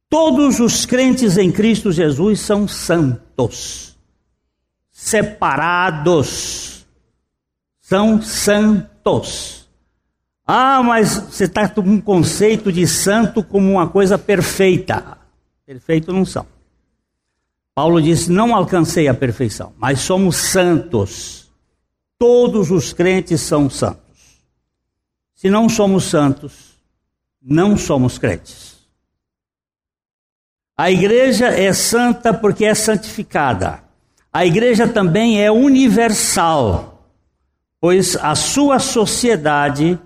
Todos 0.10 0.60
os 0.60 0.86
crentes 0.86 1.38
em 1.38 1.52
Cristo 1.52 1.92
Jesus 1.92 2.40
são 2.40 2.68
santos, 2.68 3.98
separados, 4.92 6.86
são 7.82 8.22
santos. 8.22 9.68
Ah, 10.48 10.82
mas 10.84 11.18
você 11.18 11.46
está 11.46 11.68
com 11.68 11.82
um 11.82 12.00
conceito 12.00 12.72
de 12.72 12.88
santo 12.88 13.44
como 13.44 13.72
uma 13.72 13.90
coisa 13.90 14.18
perfeita. 14.18 15.18
Perfeito 15.66 16.14
não 16.14 16.24
são. 16.24 16.55
Paulo 17.76 18.02
disse: 18.02 18.32
Não 18.32 18.56
alcancei 18.56 19.10
a 19.10 19.14
perfeição, 19.14 19.74
mas 19.78 20.00
somos 20.00 20.38
santos. 20.38 21.52
Todos 22.18 22.72
os 22.72 22.94
crentes 22.94 23.42
são 23.42 23.70
santos. 23.70 24.40
Se 25.36 25.50
não 25.50 25.68
somos 25.68 26.06
santos, 26.06 26.76
não 27.42 27.76
somos 27.76 28.18
crentes. 28.18 28.76
A 30.78 30.90
igreja 30.90 31.48
é 31.48 31.74
santa 31.74 32.34
porque 32.34 32.64
é 32.64 32.74
santificada. 32.74 33.84
A 34.32 34.46
igreja 34.46 34.88
também 34.88 35.42
é 35.42 35.52
universal, 35.52 37.06
pois 37.80 38.16
a 38.16 38.36
sua 38.36 38.80
sociedade 38.80 40.00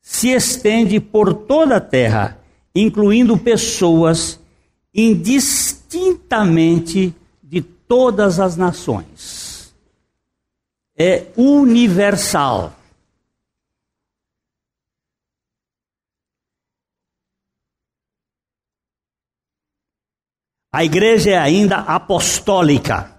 se 0.00 0.28
estende 0.28 1.00
por 1.00 1.32
toda 1.34 1.76
a 1.76 1.80
terra, 1.80 2.38
incluindo 2.74 3.36
pessoas 3.36 4.40
indistintamente 5.92 7.14
de 7.42 7.60
todas 7.60 8.38
as 8.38 8.56
nações. 8.56 9.74
É 10.96 11.26
universal. 11.36 12.74
A 20.72 20.84
igreja 20.84 21.30
é 21.30 21.38
ainda 21.38 21.78
apostólica, 21.78 23.10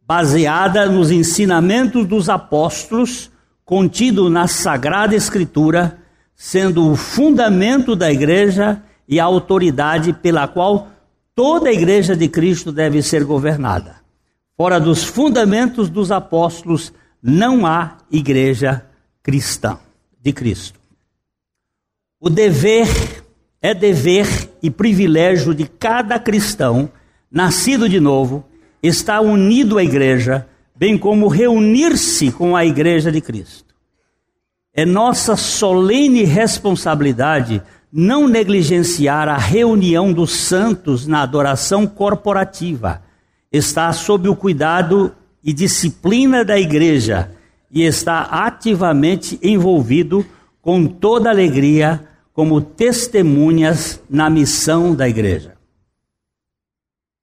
baseada 0.00 0.86
nos 0.86 1.10
ensinamentos 1.10 2.06
dos 2.06 2.28
apóstolos, 2.28 3.30
contido 3.64 4.30
na 4.30 4.46
Sagrada 4.46 5.16
Escritura, 5.16 5.98
sendo 6.36 6.88
o 6.88 6.94
fundamento 6.94 7.96
da 7.96 8.12
igreja 8.12 8.80
e 9.08 9.18
a 9.18 9.24
autoridade 9.24 10.12
pela 10.12 10.46
qual 10.46 10.89
toda 11.40 11.70
a 11.70 11.72
igreja 11.72 12.14
de 12.14 12.28
Cristo 12.28 12.70
deve 12.70 13.02
ser 13.02 13.24
governada. 13.24 13.96
Fora 14.58 14.78
dos 14.78 15.04
fundamentos 15.04 15.88
dos 15.88 16.12
apóstolos, 16.12 16.92
não 17.22 17.64
há 17.64 17.96
igreja 18.10 18.84
cristã 19.22 19.78
de 20.20 20.34
Cristo. 20.34 20.78
O 22.20 22.28
dever 22.28 22.86
é 23.62 23.72
dever 23.72 24.26
e 24.62 24.70
privilégio 24.70 25.54
de 25.54 25.64
cada 25.64 26.18
cristão 26.18 26.92
nascido 27.30 27.88
de 27.88 28.00
novo 28.00 28.44
estar 28.82 29.22
unido 29.22 29.78
à 29.78 29.82
igreja, 29.82 30.46
bem 30.76 30.98
como 30.98 31.26
reunir-se 31.26 32.30
com 32.30 32.54
a 32.54 32.66
igreja 32.66 33.10
de 33.10 33.22
Cristo. 33.22 33.69
É 34.72 34.84
nossa 34.84 35.36
solene 35.36 36.24
responsabilidade 36.24 37.62
não 37.92 38.28
negligenciar 38.28 39.28
a 39.28 39.36
reunião 39.36 40.12
dos 40.12 40.32
santos 40.32 41.06
na 41.06 41.22
adoração 41.22 41.86
corporativa. 41.86 43.02
Está 43.50 43.92
sob 43.92 44.28
o 44.28 44.36
cuidado 44.36 45.14
e 45.42 45.52
disciplina 45.52 46.44
da 46.44 46.58
igreja 46.58 47.30
e 47.70 47.82
está 47.82 48.22
ativamente 48.22 49.38
envolvido 49.42 50.24
com 50.62 50.86
toda 50.86 51.30
alegria 51.30 52.08
como 52.32 52.60
testemunhas 52.60 54.00
na 54.08 54.30
missão 54.30 54.94
da 54.94 55.08
igreja. 55.08 55.54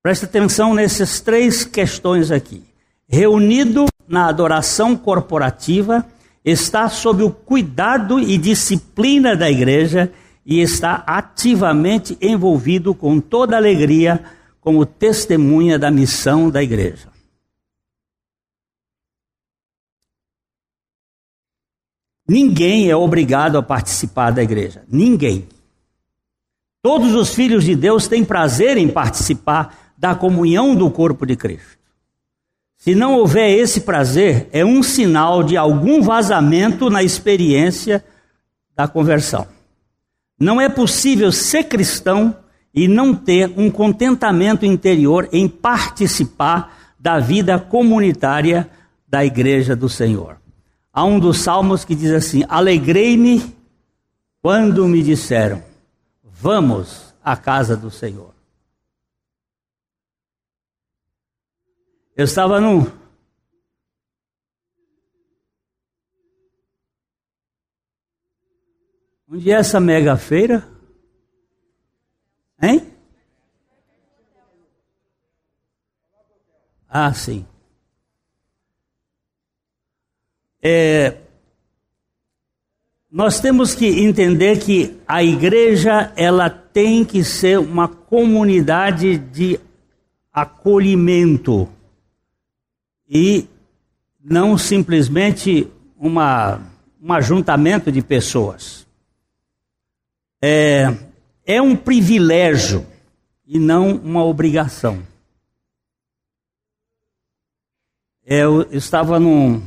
Preste 0.03 0.25
atenção 0.25 0.73
nessas 0.73 1.19
três 1.19 1.63
questões 1.63 2.31
aqui. 2.31 2.63
reunido 3.10 3.86
na 4.05 4.27
adoração 4.27 4.95
corporativa, 4.97 6.05
está 6.51 6.88
sob 6.88 7.23
o 7.23 7.29
cuidado 7.29 8.19
e 8.19 8.38
disciplina 8.38 9.36
da 9.36 9.51
igreja 9.51 10.12
e 10.45 10.62
está 10.62 11.03
ativamente 11.05 12.17
envolvido 12.21 12.95
com 12.95 13.19
toda 13.19 13.57
alegria 13.57 14.23
como 14.62 14.86
testemunha 14.86 15.77
da 15.77 15.91
missão 15.91 16.49
da 16.49 16.63
igreja. 16.63 17.10
Ninguém 22.25 22.89
é 22.89 22.95
obrigado 22.95 23.57
a 23.57 23.63
participar 23.63 24.31
da 24.31 24.41
igreja. 24.41 24.86
Ninguém. 24.88 25.49
Todos 26.81 27.13
os 27.13 27.33
filhos 27.33 27.65
de 27.65 27.75
Deus 27.75 28.07
têm 28.07 28.23
prazer 28.23 28.77
em 28.77 28.88
participar 28.88 29.93
da 29.97 30.15
comunhão 30.15 30.73
do 30.73 30.89
corpo 30.89 31.25
de 31.25 31.36
Cristo. 31.36 31.77
Se 32.88 32.95
não 32.95 33.15
houver 33.15 33.50
esse 33.50 33.82
prazer, 33.82 34.47
é 34.50 34.63
um 34.63 34.82
sinal 34.82 35.43
de 35.43 35.58
algum 35.58 36.02
vazamento 36.02 36.89
na 36.89 37.04
experiência 37.04 38.02
da 38.73 38.88
conversão. 38.88 39.45
Não 40.39 40.62
é 40.62 40.69
possível 40.69 41.30
ser 41.30 41.65
cristão 41.65 42.34
e 42.73 42.88
não 42.88 43.13
ter 43.13 43.52
um 43.58 43.69
contentamento 43.69 44.65
interior 44.65 45.28
em 45.34 45.50
participar 45.50 46.95
da 46.97 47.19
vida 47.19 47.60
comunitária 47.60 48.69
da 49.06 49.26
igreja 49.26 49.76
do 49.76 49.89
Senhor. 49.89 50.38
Há 50.93 51.04
um 51.04 51.19
dos 51.19 51.39
salmos 51.39 51.84
que 51.84 51.93
diz 51.93 52.12
assim: 52.12 52.45
Alegrei-me 52.47 53.54
quando 54.41 54.88
me 54.88 55.04
disseram, 55.04 55.62
vamos 56.23 57.13
à 57.21 57.36
casa 57.36 57.76
do 57.76 57.91
Senhor. 57.91 58.37
Eu 62.17 62.25
estava 62.25 62.60
num. 62.60 62.91
Onde 69.30 69.51
é 69.51 69.53
essa 69.53 69.80
mega 69.80 70.17
feira? 70.17 70.67
Hein? 72.60 72.91
Ah, 76.89 77.13
sim. 77.13 77.45
É, 80.60 81.17
nós 83.12 83.39
temos 83.39 83.75
que 83.75 83.86
entender 83.86 84.58
que 84.58 84.99
a 85.08 85.23
igreja 85.23 86.12
ela 86.15 86.49
tem 86.49 87.06
que 87.06 87.23
ser 87.23 87.60
uma 87.60 87.88
comunidade 87.88 89.19
de 89.19 89.60
acolhimento 90.34 91.76
e 93.09 93.47
não 94.23 94.57
simplesmente 94.57 95.67
uma, 95.97 96.61
um 97.01 97.13
ajuntamento 97.13 97.91
de 97.91 98.01
pessoas. 98.01 98.85
É, 100.41 100.93
é 101.45 101.61
um 101.61 101.75
privilégio 101.75 102.85
e 103.45 103.57
não 103.57 103.95
uma 103.95 104.23
obrigação. 104.23 105.01
Eu 108.25 108.67
estava 108.71 109.19
num, 109.19 109.63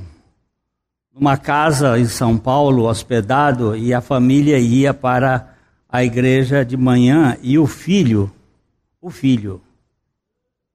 numa 1.15 1.39
casa 1.39 1.99
em 1.99 2.05
São 2.05 2.37
Paulo, 2.37 2.85
hospedado, 2.85 3.75
e 3.75 3.95
a 3.95 4.03
família 4.03 4.59
ia 4.59 4.93
para 4.93 5.55
a 5.89 6.05
igreja 6.05 6.65
de 6.65 6.77
manhã 6.77 7.39
e 7.43 7.59
o 7.59 7.67
filho, 7.67 8.31
o 9.01 9.11
filho, 9.11 9.63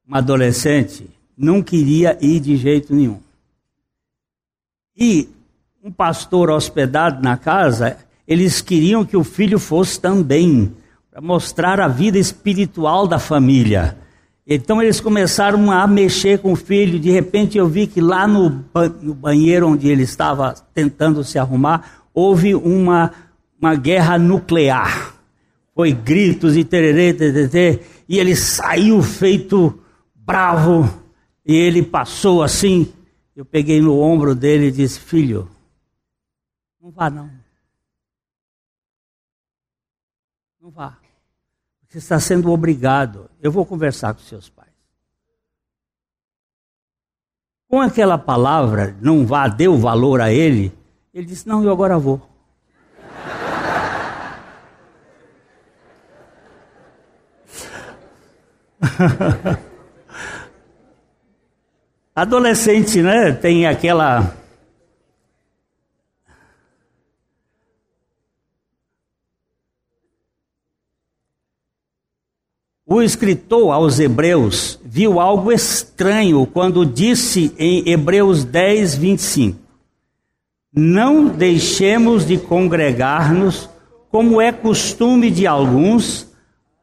um 0.09 0.15
adolescente, 0.15 1.07
não 1.37 1.61
queria 1.61 2.17
ir 2.21 2.39
de 2.39 2.55
jeito 2.55 2.93
nenhum. 2.93 3.19
E 4.97 5.29
um 5.83 5.91
pastor 5.91 6.49
hospedado 6.49 7.21
na 7.21 7.37
casa, 7.37 7.97
eles 8.27 8.61
queriam 8.61 9.05
que 9.05 9.17
o 9.17 9.23
filho 9.23 9.59
fosse 9.59 9.99
também, 9.99 10.73
para 11.11 11.21
mostrar 11.21 11.79
a 11.79 11.87
vida 11.87 12.17
espiritual 12.17 13.07
da 13.07 13.19
família. 13.19 13.97
Então 14.47 14.81
eles 14.81 14.99
começaram 14.99 15.71
a 15.71 15.85
mexer 15.87 16.39
com 16.39 16.53
o 16.53 16.55
filho. 16.55 16.99
De 16.99 17.09
repente 17.09 17.57
eu 17.57 17.67
vi 17.67 17.87
que 17.87 17.99
lá 17.99 18.27
no, 18.27 18.63
banheiro 19.13 19.67
onde 19.67 19.87
ele 19.87 20.03
estava 20.03 20.53
tentando 20.73 21.23
se 21.23 21.39
arrumar, 21.39 22.03
houve 22.13 22.55
uma, 22.55 23.11
uma 23.59 23.75
guerra 23.75 24.17
nuclear. 24.17 25.13
Foi 25.73 25.91
gritos 25.91 26.55
e 26.55 26.63
tererê, 26.63 27.13
tererê, 27.13 27.81
e 28.07 28.17
ele 28.17 28.35
saiu 28.35 29.01
feito 29.01 29.77
bravo 30.15 31.04
e 31.45 31.53
ele 31.53 31.83
passou 31.83 32.41
assim. 32.41 32.91
Eu 33.35 33.45
peguei 33.45 33.79
no 33.81 33.99
ombro 33.99 34.33
dele 34.33 34.67
e 34.67 34.71
disse: 34.71 34.99
Filho, 34.99 35.49
não 36.81 36.89
vá 36.89 37.09
não. 37.09 37.29
Não 40.59 40.71
vá. 40.71 40.97
Você 41.87 41.99
está 41.99 42.19
sendo 42.19 42.51
obrigado. 42.51 43.29
Eu 43.41 43.51
vou 43.51 43.65
conversar 43.65 44.13
com 44.13 44.21
seus 44.21 44.49
pais. 44.49 44.65
Com 47.67 47.81
aquela 47.81 48.17
palavra, 48.17 48.97
não 49.01 49.25
vá, 49.25 49.47
deu 49.47 49.77
valor 49.77 50.21
a 50.21 50.31
ele. 50.31 50.75
Ele 51.13 51.25
disse: 51.25 51.47
Não, 51.47 51.63
eu 51.63 51.71
agora 51.71 51.99
vou. 51.99 52.21
Adolescente, 62.15 63.01
né? 63.01 63.33
Tem 63.33 63.67
aquela. 63.67 64.33
O 72.85 73.01
escritor 73.01 73.73
aos 73.73 73.99
Hebreus 73.99 74.79
viu 74.85 75.19
algo 75.19 75.51
estranho 75.51 76.45
quando 76.45 76.85
disse 76.85 77.53
em 77.57 77.89
Hebreus 77.89 78.45
10, 78.45 78.95
25: 78.95 79.59
Não 80.73 81.25
deixemos 81.25 82.25
de 82.25 82.37
congregar-nos, 82.37 83.69
como 84.09 84.39
é 84.39 84.53
costume 84.53 85.29
de 85.29 85.45
alguns, 85.45 86.31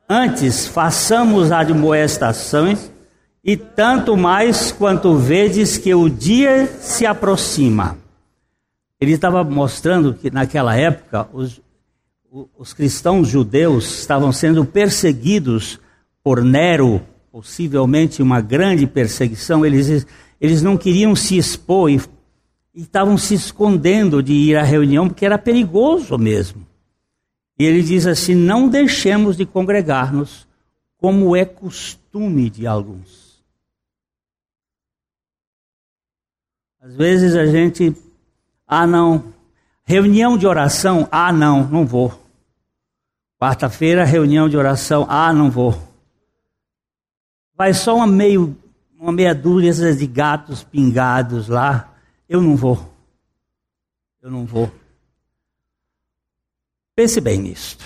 antes 0.06 0.66
façamos 0.66 1.50
admoestações 1.50 2.91
e 3.44 3.56
tanto 3.56 4.16
mais 4.16 4.70
quanto 4.70 5.16
vedes 5.16 5.76
que 5.76 5.92
o 5.94 6.08
dia 6.08 6.66
se 6.80 7.04
aproxima. 7.04 7.98
Ele 9.00 9.12
estava 9.12 9.42
mostrando 9.42 10.14
que 10.14 10.30
naquela 10.30 10.76
época 10.76 11.28
os, 11.32 11.60
os 12.56 12.72
cristãos 12.72 13.26
judeus 13.26 13.98
estavam 13.98 14.32
sendo 14.32 14.64
perseguidos 14.64 15.80
por 16.22 16.44
Nero, 16.44 17.02
possivelmente 17.32 18.22
uma 18.22 18.40
grande 18.40 18.86
perseguição. 18.86 19.66
Eles, 19.66 20.06
eles 20.40 20.62
não 20.62 20.76
queriam 20.76 21.16
se 21.16 21.36
expor 21.36 21.90
e, 21.90 22.00
e 22.72 22.82
estavam 22.82 23.18
se 23.18 23.34
escondendo 23.34 24.22
de 24.22 24.32
ir 24.32 24.56
à 24.56 24.62
reunião 24.62 25.08
porque 25.08 25.26
era 25.26 25.36
perigoso 25.36 26.16
mesmo. 26.16 26.64
E 27.58 27.64
ele 27.64 27.82
diz 27.82 28.06
assim: 28.06 28.36
não 28.36 28.68
deixemos 28.68 29.36
de 29.36 29.44
congregar-nos, 29.44 30.46
como 30.96 31.34
é 31.34 31.44
costume 31.44 32.48
de 32.48 32.68
alguns. 32.68 33.21
Às 36.82 36.96
vezes 36.96 37.36
a 37.36 37.46
gente, 37.46 37.94
ah 38.66 38.88
não, 38.88 39.32
reunião 39.84 40.36
de 40.36 40.48
oração, 40.48 41.06
ah 41.12 41.32
não, 41.32 41.64
não 41.64 41.86
vou. 41.86 42.12
Quarta-feira, 43.38 44.04
reunião 44.04 44.48
de 44.48 44.56
oração, 44.56 45.06
ah 45.08 45.32
não 45.32 45.48
vou. 45.48 45.80
Vai 47.54 47.72
só 47.72 47.94
uma, 47.94 48.06
meio, 48.06 48.56
uma 48.98 49.12
meia 49.12 49.32
dúzia 49.32 49.94
de 49.94 50.06
gatos 50.08 50.64
pingados 50.64 51.46
lá, 51.46 51.94
eu 52.28 52.42
não 52.42 52.56
vou. 52.56 52.92
Eu 54.20 54.32
não 54.32 54.44
vou. 54.44 54.68
Pense 56.96 57.20
bem 57.20 57.38
nisso. 57.38 57.78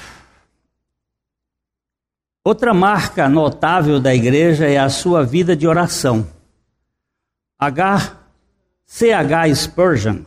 Outra 2.43 2.73
marca 2.73 3.29
notável 3.29 4.01
da 4.01 4.15
igreja 4.15 4.67
é 4.67 4.79
a 4.79 4.89
sua 4.89 5.23
vida 5.23 5.55
de 5.55 5.69
oração. 5.69 6.27
H. 7.59 8.25
C.H. 8.87 9.55
Spurgeon, 9.55 10.21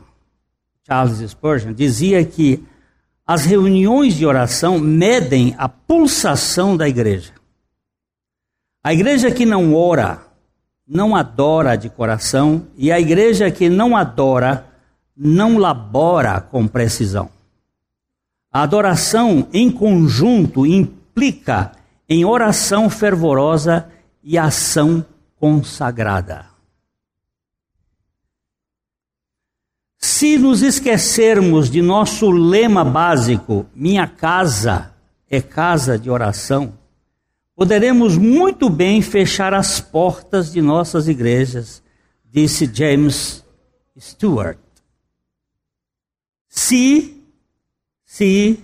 Charles 0.85 1.31
Spurgeon, 1.31 1.73
dizia 1.73 2.23
que 2.25 2.63
as 3.25 3.45
reuniões 3.45 4.15
de 4.15 4.25
oração 4.25 4.77
medem 4.77 5.55
a 5.57 5.69
pulsação 5.69 6.75
da 6.75 6.87
igreja. 6.87 7.31
A 8.83 8.91
igreja 8.91 9.31
que 9.31 9.45
não 9.45 9.73
ora, 9.75 10.19
não 10.85 11.15
adora 11.15 11.77
de 11.77 11.89
coração, 11.89 12.67
e 12.75 12.91
a 12.91 12.99
igreja 12.99 13.49
que 13.49 13.69
não 13.69 13.95
adora, 13.95 14.65
não 15.15 15.57
labora 15.57 16.41
com 16.41 16.67
precisão. 16.67 17.29
A 18.51 18.63
adoração 18.63 19.47
em 19.53 19.71
conjunto 19.71 20.65
implica 20.65 21.71
em 22.09 22.25
oração 22.25 22.89
fervorosa 22.89 23.89
e 24.23 24.37
ação 24.37 25.05
consagrada. 25.39 26.48
Se 30.01 30.37
nos 30.37 30.61
esquecermos 30.61 31.69
de 31.69 31.81
nosso 31.81 32.31
lema 32.31 32.85
básico, 32.85 33.65
minha 33.75 34.07
casa 34.07 34.95
é 35.29 35.41
casa 35.41 35.99
de 35.99 36.09
oração, 36.09 36.79
poderemos 37.53 38.17
muito 38.17 38.69
bem 38.69 39.01
fechar 39.01 39.53
as 39.53 39.81
portas 39.81 40.53
de 40.53 40.61
nossas 40.61 41.09
igrejas, 41.09 41.83
disse 42.23 42.65
James 42.73 43.43
Stewart. 43.99 44.57
Se, 46.47 47.21
se 48.05 48.57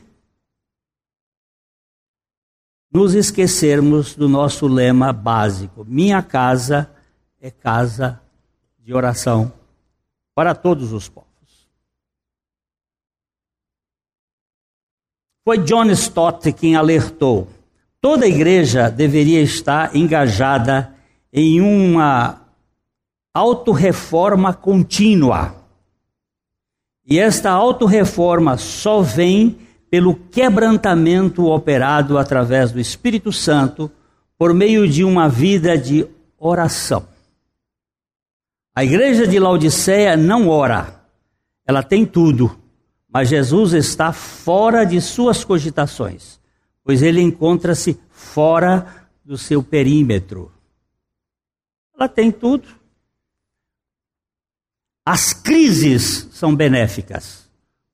nos 2.89 3.13
esquecermos 3.13 4.15
do 4.15 4.29
nosso 4.29 4.67
lema 4.67 5.11
básico, 5.11 5.83
minha 5.83 6.23
casa 6.23 6.89
é 7.41 7.51
casa 7.51 8.21
de 8.79 8.93
oração 8.93 9.51
para 10.33 10.55
todos 10.55 10.93
os 10.93 11.09
povos. 11.09 11.24
Foi 15.45 15.59
John 15.59 15.91
Stott 15.91 16.51
quem 16.53 16.75
alertou. 16.75 17.47
Toda 18.01 18.25
igreja 18.25 18.89
deveria 18.89 19.43
estar 19.43 19.95
engajada 19.95 20.91
em 21.31 21.61
uma 21.61 22.41
autorreforma 23.31 24.55
contínua. 24.55 25.55
E 27.05 27.19
esta 27.19 27.51
autorreforma 27.51 28.57
só 28.57 29.01
vem 29.01 29.55
pelo 29.87 30.15
quebrantamento 30.15 31.45
operado 31.45 32.17
através 32.17 32.71
do 32.71 32.79
Espírito 32.79 33.31
Santo 33.31 33.91
por 34.39 34.51
meio 34.51 34.87
de 34.89 35.03
uma 35.03 35.29
vida 35.29 35.77
de 35.77 36.07
oração. 36.39 37.07
A 38.75 38.83
igreja 38.83 39.27
de 39.27 39.37
Laodiceia 39.37 40.17
não 40.17 40.49
ora, 40.49 41.01
ela 41.67 41.83
tem 41.83 42.03
tudo, 42.03 42.64
mas 43.15 43.29
Jesus 43.29 43.71
está 43.71 44.11
fora 44.11 44.83
de 44.83 44.99
suas 44.99 45.41
cogitações, 45.41 46.37
pois 46.83 47.01
ele 47.01 47.21
encontra-se 47.21 47.97
fora 48.09 49.07
do 49.23 49.37
seu 49.37 49.63
perímetro. 49.63 50.51
Ela 51.95 52.09
tem 52.09 52.29
tudo. 52.29 52.67
As 55.05 55.31
crises 55.31 56.27
são 56.33 56.53
benéficas, 56.53 57.49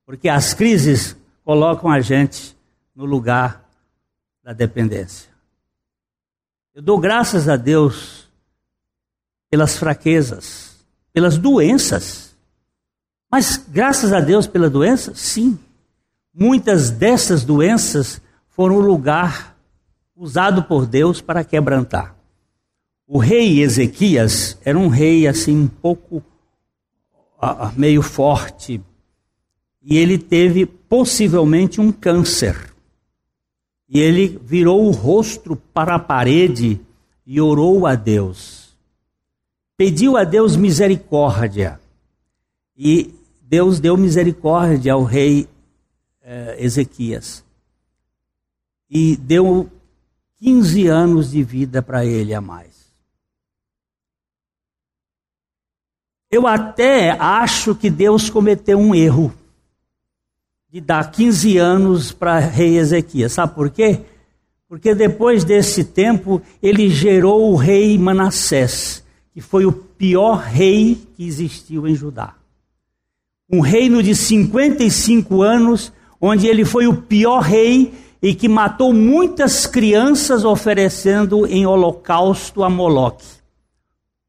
porque 0.07 0.27
as 0.27 0.55
crises 0.55 1.15
colocam 1.43 1.91
a 1.91 2.01
gente 2.01 2.57
no 2.95 3.05
lugar 3.05 3.63
da 4.43 4.53
dependência. 4.53 5.29
Eu 6.73 6.81
dou 6.81 6.99
graças 6.99 7.47
a 7.47 7.57
Deus 7.57 8.27
pelas 9.51 9.77
fraquezas, 9.77 10.83
pelas 11.13 11.37
doenças 11.37 12.30
mas 13.31 13.55
graças 13.55 14.11
a 14.11 14.19
Deus 14.19 14.45
pela 14.45 14.69
doença, 14.69 15.13
sim. 15.15 15.57
Muitas 16.33 16.89
dessas 16.89 17.45
doenças 17.45 18.21
foram 18.49 18.75
o 18.75 18.81
lugar 18.81 19.57
usado 20.15 20.63
por 20.63 20.85
Deus 20.85 21.21
para 21.21 21.43
quebrantar. 21.43 22.13
O 23.07 23.17
rei 23.17 23.61
Ezequias 23.61 24.57
era 24.63 24.77
um 24.77 24.89
rei 24.89 25.27
assim 25.27 25.57
um 25.57 25.67
pouco 25.67 26.21
meio 27.75 28.01
forte 28.01 28.81
e 29.81 29.97
ele 29.97 30.17
teve 30.17 30.65
possivelmente 30.65 31.81
um 31.81 31.91
câncer. 31.91 32.71
E 33.89 33.99
ele 33.99 34.39
virou 34.43 34.85
o 34.85 34.91
rosto 34.91 35.55
para 35.55 35.95
a 35.95 35.99
parede 35.99 36.79
e 37.25 37.41
orou 37.41 37.87
a 37.87 37.95
Deus. 37.95 38.75
Pediu 39.75 40.15
a 40.15 40.23
Deus 40.23 40.55
misericórdia. 40.55 41.79
E 42.77 43.13
Deus 43.51 43.81
deu 43.81 43.97
misericórdia 43.97 44.93
ao 44.93 45.03
rei 45.03 45.45
eh, 46.23 46.55
Ezequias 46.57 47.43
e 48.89 49.17
deu 49.17 49.69
15 50.37 50.87
anos 50.87 51.31
de 51.31 51.43
vida 51.43 51.81
para 51.81 52.05
ele 52.05 52.33
a 52.33 52.39
mais. 52.39 52.93
Eu 56.31 56.47
até 56.47 57.09
acho 57.09 57.75
que 57.75 57.89
Deus 57.89 58.29
cometeu 58.29 58.79
um 58.79 58.95
erro 58.95 59.33
de 60.69 60.79
dar 60.79 61.11
15 61.11 61.57
anos 61.57 62.13
para 62.13 62.39
rei 62.39 62.77
Ezequias. 62.77 63.33
Sabe 63.33 63.53
por 63.53 63.69
quê? 63.69 63.99
Porque 64.69 64.95
depois 64.95 65.43
desse 65.43 65.83
tempo 65.83 66.41
ele 66.63 66.89
gerou 66.89 67.51
o 67.51 67.57
rei 67.57 67.97
Manassés, 67.97 69.03
que 69.33 69.41
foi 69.41 69.65
o 69.65 69.73
pior 69.73 70.37
rei 70.37 71.05
que 71.17 71.27
existiu 71.27 71.85
em 71.85 71.93
Judá 71.93 72.37
um 73.51 73.59
reino 73.59 74.01
de 74.01 74.15
55 74.15 75.41
anos, 75.41 75.91
onde 76.19 76.47
ele 76.47 76.63
foi 76.63 76.87
o 76.87 77.01
pior 77.01 77.41
rei 77.41 77.93
e 78.21 78.33
que 78.33 78.47
matou 78.47 78.93
muitas 78.93 79.65
crianças 79.65 80.45
oferecendo 80.45 81.45
em 81.45 81.65
holocausto 81.65 82.63
a 82.63 82.69
Moloque. 82.69 83.25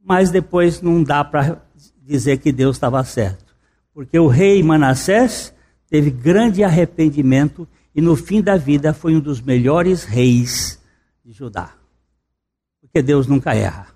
Mas 0.05 0.31
depois 0.31 0.83
não 0.83 1.03
dá 1.03 1.23
para 1.23 1.63
dizer 2.01 2.39
que 2.39 2.51
Deus 2.51 2.77
estava 2.77 3.05
certo, 3.05 3.55
porque 3.95 4.19
o 4.19 4.27
rei 4.27 4.63
Manassés 4.63 5.55
teve 5.89 6.11
grande 6.11 6.65
arrependimento 6.65 7.69
e 7.95 8.01
no 8.01 8.17
fim 8.17 8.41
da 8.41 8.57
vida 8.57 8.93
foi 8.93 9.15
um 9.15 9.21
dos 9.21 9.41
melhores 9.41 10.05
reis 10.05 10.81
de 11.25 11.33
Judá. 11.33 11.75
Porque 12.81 13.03
Deus 13.03 13.27
nunca 13.27 13.55
erra. 13.55 13.87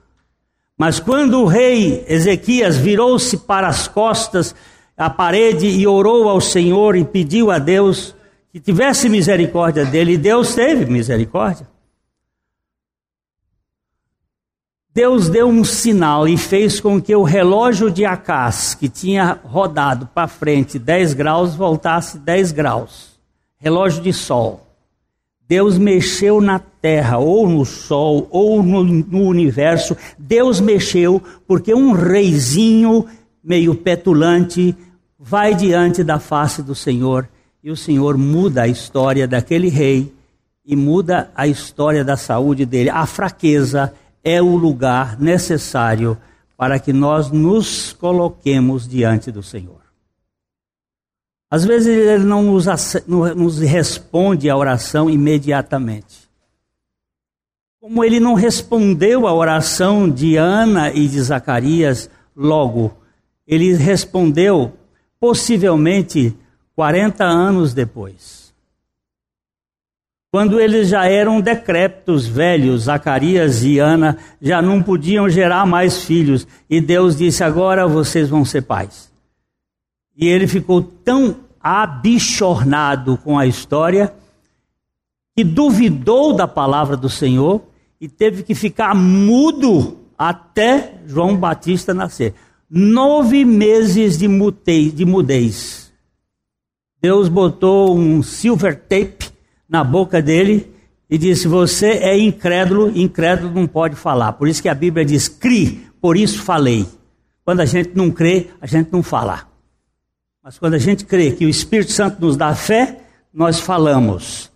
Mas 0.79 1.01
quando 1.01 1.41
o 1.41 1.47
rei 1.47 2.05
Ezequias 2.07 2.77
virou-se 2.77 3.39
para 3.39 3.67
as 3.67 3.89
costas 3.89 4.55
à 4.97 5.11
parede 5.11 5.67
e 5.67 5.87
orou 5.87 6.29
ao 6.29 6.41
Senhor 6.41 6.97
e 6.97 7.05
pediu 7.05 7.51
a 7.51 7.59
Deus 7.59 8.15
que 8.53 8.61
tivesse 8.61 9.09
misericórdia 9.09 9.85
dele, 9.85 10.13
e 10.13 10.17
Deus 10.17 10.55
teve 10.55 10.87
misericórdia. 10.87 11.69
Deus 14.95 15.29
deu 15.29 15.47
um 15.47 15.63
sinal 15.63 16.27
e 16.27 16.39
fez 16.39 16.81
com 16.81 16.99
que 16.99 17.15
o 17.15 17.23
relógio 17.23 17.91
de 17.91 18.07
Acás, 18.07 18.75
que 18.75 18.89
tinha 18.89 19.39
rodado 19.45 20.09
para 20.15 20.27
frente 20.27 20.79
10 20.79 21.13
graus, 21.13 21.55
voltasse 21.55 22.17
10 22.17 22.53
graus. 22.53 23.11
Relógio 23.59 24.03
de 24.03 24.11
sol. 24.15 24.67
Deus 25.47 25.77
mexeu 25.77 26.41
na 26.41 26.59
terra, 26.59 27.19
ou 27.19 27.47
no 27.47 27.63
sol, 27.67 28.27
ou 28.31 28.63
no, 28.63 28.83
no 28.83 29.25
universo. 29.25 29.95
Deus 30.19 30.63
mexeu 30.63 31.23
porque 31.47 31.75
um 31.75 31.93
reizinho 31.93 33.05
meio 33.45 33.75
petulante 33.75 34.75
vai 35.27 35.57
diante 35.57 36.05
da 36.05 36.21
face 36.21 36.63
do 36.63 36.73
Senhor 36.73 37.29
e 37.61 37.69
o 37.69 37.77
Senhor 37.77 38.17
muda 38.17 38.63
a 38.63 38.69
história 38.69 39.27
daquele 39.27 39.69
rei 39.69 40.15
e 40.65 40.77
muda 40.77 41.33
a 41.35 41.49
história 41.49 42.05
da 42.05 42.17
saúde 42.17 42.65
dele. 42.65 42.91
A 42.91 43.05
fraqueza 43.07 43.93
é 44.23 44.41
o 44.41 44.55
lugar 44.55 45.19
necessário 45.19 46.17
para 46.57 46.79
que 46.79 46.93
nós 46.93 47.29
nos 47.33 47.93
coloquemos 47.93 48.87
diante 48.87 49.33
do 49.33 49.43
Senhor. 49.43 49.81
Às 51.51 51.65
vezes 51.65 51.89
ele 51.89 52.25
não 52.25 52.45
nos, 52.45 52.67
nos 53.09 53.59
responde 53.59 54.49
a 54.49 54.57
oração 54.57 55.11
imediatamente. 55.11 56.29
Como 57.81 58.05
ele 58.05 58.21
não 58.21 58.35
respondeu 58.35 59.27
a 59.27 59.35
oração 59.35 60.09
de 60.09 60.37
Ana 60.37 60.93
e 60.93 61.09
de 61.09 61.21
Zacarias 61.21 62.09
logo, 62.35 62.97
ele 63.45 63.75
respondeu 63.75 64.73
possivelmente 65.21 66.37
40 66.75 67.25
anos 67.25 67.73
depois. 67.73 68.47
Quando 70.31 70.61
eles 70.61 70.89
já 70.89 71.07
eram 71.07 71.41
decrépitos, 71.41 72.27
velhos, 72.27 72.83
Zacarias 72.83 73.65
e 73.65 73.79
Ana 73.79 74.19
já 74.41 74.61
não 74.61 74.83
podiam 74.83 75.29
gerar 75.31 75.65
mais 75.65 76.05
filhos, 76.05 76.47
e 76.69 76.81
Deus 76.81 77.17
disse: 77.17 77.43
Agora 77.43 77.87
vocês 77.87 78.29
vão 78.29 78.45
ser 78.45 78.63
pais. 78.63 79.11
E 80.15 80.27
ele 80.27 80.47
ficou 80.47 80.83
tão 80.83 81.37
abichornado 81.61 83.17
com 83.19 83.39
a 83.39 83.47
história 83.47 84.13
que 85.35 85.43
duvidou 85.43 86.35
da 86.35 86.47
palavra 86.47 86.97
do 86.97 87.09
Senhor 87.09 87.63
e 88.01 88.09
teve 88.09 88.43
que 88.43 88.55
ficar 88.55 88.95
mudo 88.95 89.99
até 90.19 90.95
João 91.07 91.37
Batista 91.37 91.93
nascer 91.93 92.35
nove 92.71 93.45
meses 93.45 94.19
de, 94.19 94.29
mutei, 94.29 94.91
de 94.91 95.05
mudez. 95.05 95.93
Deus 97.01 97.29
botou 97.29 97.97
um 97.97 98.23
silver 98.23 98.77
tape 98.77 99.31
na 99.69 99.85
boca 99.85 100.21
dele 100.21 100.73
e 101.09 101.17
disse: 101.17 101.47
Você 101.47 101.87
é 101.87 102.19
incrédulo, 102.19 102.91
incrédulo 102.97 103.55
não 103.55 103.67
pode 103.67 103.95
falar. 103.97 104.33
Por 104.33 104.49
isso 104.49 104.63
que 104.63 104.69
a 104.69 104.75
Bíblia 104.75 105.05
diz: 105.05 105.29
Cri, 105.29 105.87
por 106.01 106.17
isso 106.17 106.43
falei. 106.43 106.87
Quando 107.45 107.61
a 107.61 107.65
gente 107.65 107.91
não 107.95 108.11
crê, 108.11 108.49
a 108.61 108.67
gente 108.67 108.91
não 108.91 109.03
fala. 109.03 109.47
Mas 110.43 110.59
quando 110.59 110.75
a 110.75 110.79
gente 110.79 111.05
crê 111.05 111.33
que 111.33 111.47
o 111.47 111.49
Espírito 111.49 111.93
Santo 111.93 112.21
nos 112.21 112.37
dá 112.37 112.55
fé, 112.55 113.01
nós 113.33 113.61
falamos. 113.61 114.51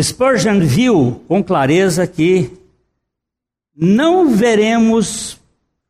Spurgeon 0.00 0.60
viu 0.60 1.22
com 1.26 1.42
clareza 1.42 2.06
que 2.06 2.50
não 3.76 4.30
veremos 4.30 5.37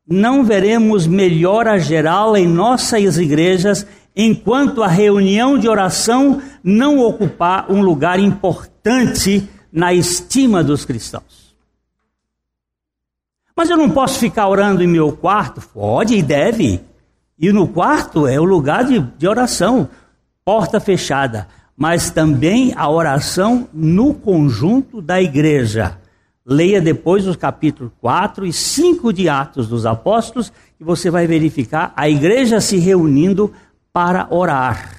não 0.09 0.43
veremos 0.43 1.05
melhora 1.05 1.77
geral 1.77 2.35
em 2.35 2.47
nossas 2.47 3.17
igrejas 3.17 3.85
enquanto 4.15 4.81
a 4.81 4.87
reunião 4.87 5.57
de 5.57 5.69
oração 5.69 6.41
não 6.63 6.99
ocupar 6.99 7.71
um 7.71 7.81
lugar 7.81 8.19
importante 8.19 9.47
na 9.71 9.93
estima 9.93 10.63
dos 10.63 10.83
cristãos. 10.83 11.55
Mas 13.55 13.69
eu 13.69 13.77
não 13.77 13.89
posso 13.89 14.17
ficar 14.17 14.47
orando 14.47 14.81
em 14.81 14.87
meu 14.87 15.11
quarto? 15.11 15.61
Pode 15.61 16.15
e 16.15 16.23
deve. 16.23 16.81
E 17.37 17.51
no 17.51 17.67
quarto 17.67 18.25
é 18.25 18.39
o 18.39 18.43
lugar 18.43 18.85
de, 18.85 18.99
de 18.99 19.27
oração, 19.27 19.89
porta 20.43 20.79
fechada. 20.79 21.47
Mas 21.77 22.09
também 22.09 22.73
a 22.75 22.89
oração 22.89 23.69
no 23.71 24.13
conjunto 24.13 25.01
da 25.01 25.21
igreja. 25.21 25.97
Leia 26.51 26.81
depois 26.81 27.27
os 27.27 27.35
capítulos 27.35 27.91
4 28.01 28.43
e 28.43 28.51
5 28.51 29.13
de 29.13 29.29
Atos 29.29 29.67
dos 29.67 29.85
Apóstolos 29.85 30.51
e 30.79 30.83
você 30.83 31.11
vai 31.11 31.27
verificar 31.27 31.93
a 31.95 32.09
igreja 32.09 32.59
se 32.59 32.77
reunindo 32.77 33.53
para 33.93 34.25
orar. 34.31 34.95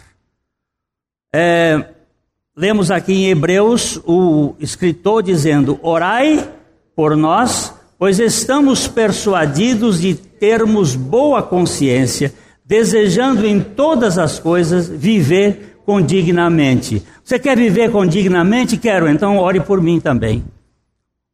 É, 1.35 1.87
lemos 2.57 2.93
aqui 2.93 3.13
em 3.13 3.31
Hebreus 3.31 4.01
o 4.07 4.55
escritor 4.61 5.25
dizendo: 5.25 5.81
Orai 5.83 6.49
por 6.95 7.17
nós, 7.17 7.75
pois 7.99 8.21
estamos 8.21 8.87
persuadidos 8.87 10.01
de 10.01 10.15
termos 10.15 10.95
boa 10.95 11.43
consciência, 11.43 12.33
desejando 12.65 13.45
em 13.45 13.61
todas 13.61 14.19
as 14.19 14.39
coisas 14.39 14.89
viver 14.89 15.81
condignamente. 15.85 17.03
Você 17.25 17.41
quer 17.41 17.57
viver 17.57 17.91
condignamente? 17.91 18.77
Quero, 18.77 19.09
então 19.09 19.37
ore 19.37 19.59
por 19.59 19.83
mim 19.83 19.99
também. 19.99 20.45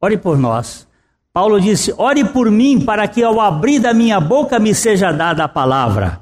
Ore 0.01 0.17
por 0.17 0.37
nós. 0.37 0.87
Paulo 1.33 1.59
disse: 1.59 1.93
Ore 1.97 2.25
por 2.25 2.49
mim, 2.51 2.83
para 2.83 3.07
que 3.07 3.23
ao 3.23 3.39
abrir 3.39 3.79
da 3.79 3.93
minha 3.93 4.19
boca 4.19 4.59
me 4.59 4.73
seja 4.73 5.11
dada 5.11 5.43
a 5.43 5.47
palavra. 5.47 6.21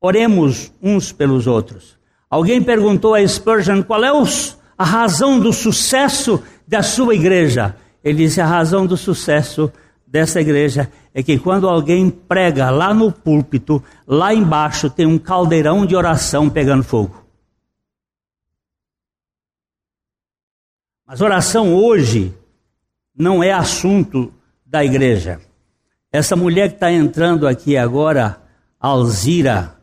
Oremos 0.00 0.72
uns 0.82 1.12
pelos 1.12 1.46
outros. 1.46 1.98
Alguém 2.28 2.62
perguntou 2.62 3.14
a 3.14 3.26
Spurgeon 3.26 3.82
qual 3.82 4.04
é 4.04 4.10
a 4.76 4.84
razão 4.84 5.38
do 5.38 5.52
sucesso 5.52 6.42
da 6.66 6.82
sua 6.82 7.14
igreja. 7.14 7.76
Ele 8.02 8.24
disse: 8.24 8.40
a 8.40 8.46
razão 8.46 8.86
do 8.86 8.96
sucesso 8.96 9.72
dessa 10.06 10.40
igreja 10.40 10.90
é 11.14 11.22
que 11.22 11.38
quando 11.38 11.68
alguém 11.68 12.10
prega 12.10 12.70
lá 12.70 12.92
no 12.92 13.10
púlpito, 13.10 13.82
lá 14.06 14.34
embaixo 14.34 14.90
tem 14.90 15.06
um 15.06 15.18
caldeirão 15.18 15.86
de 15.86 15.96
oração 15.96 16.50
pegando 16.50 16.84
fogo. 16.84 17.24
Mas 21.06 21.20
oração 21.20 21.74
hoje 21.74 22.34
não 23.16 23.42
é 23.42 23.52
assunto 23.52 24.32
da 24.64 24.84
igreja. 24.84 25.40
Essa 26.10 26.36
mulher 26.36 26.68
que 26.68 26.74
está 26.76 26.92
entrando 26.92 27.46
aqui 27.46 27.76
agora, 27.76 28.40
Alzira, 28.78 29.76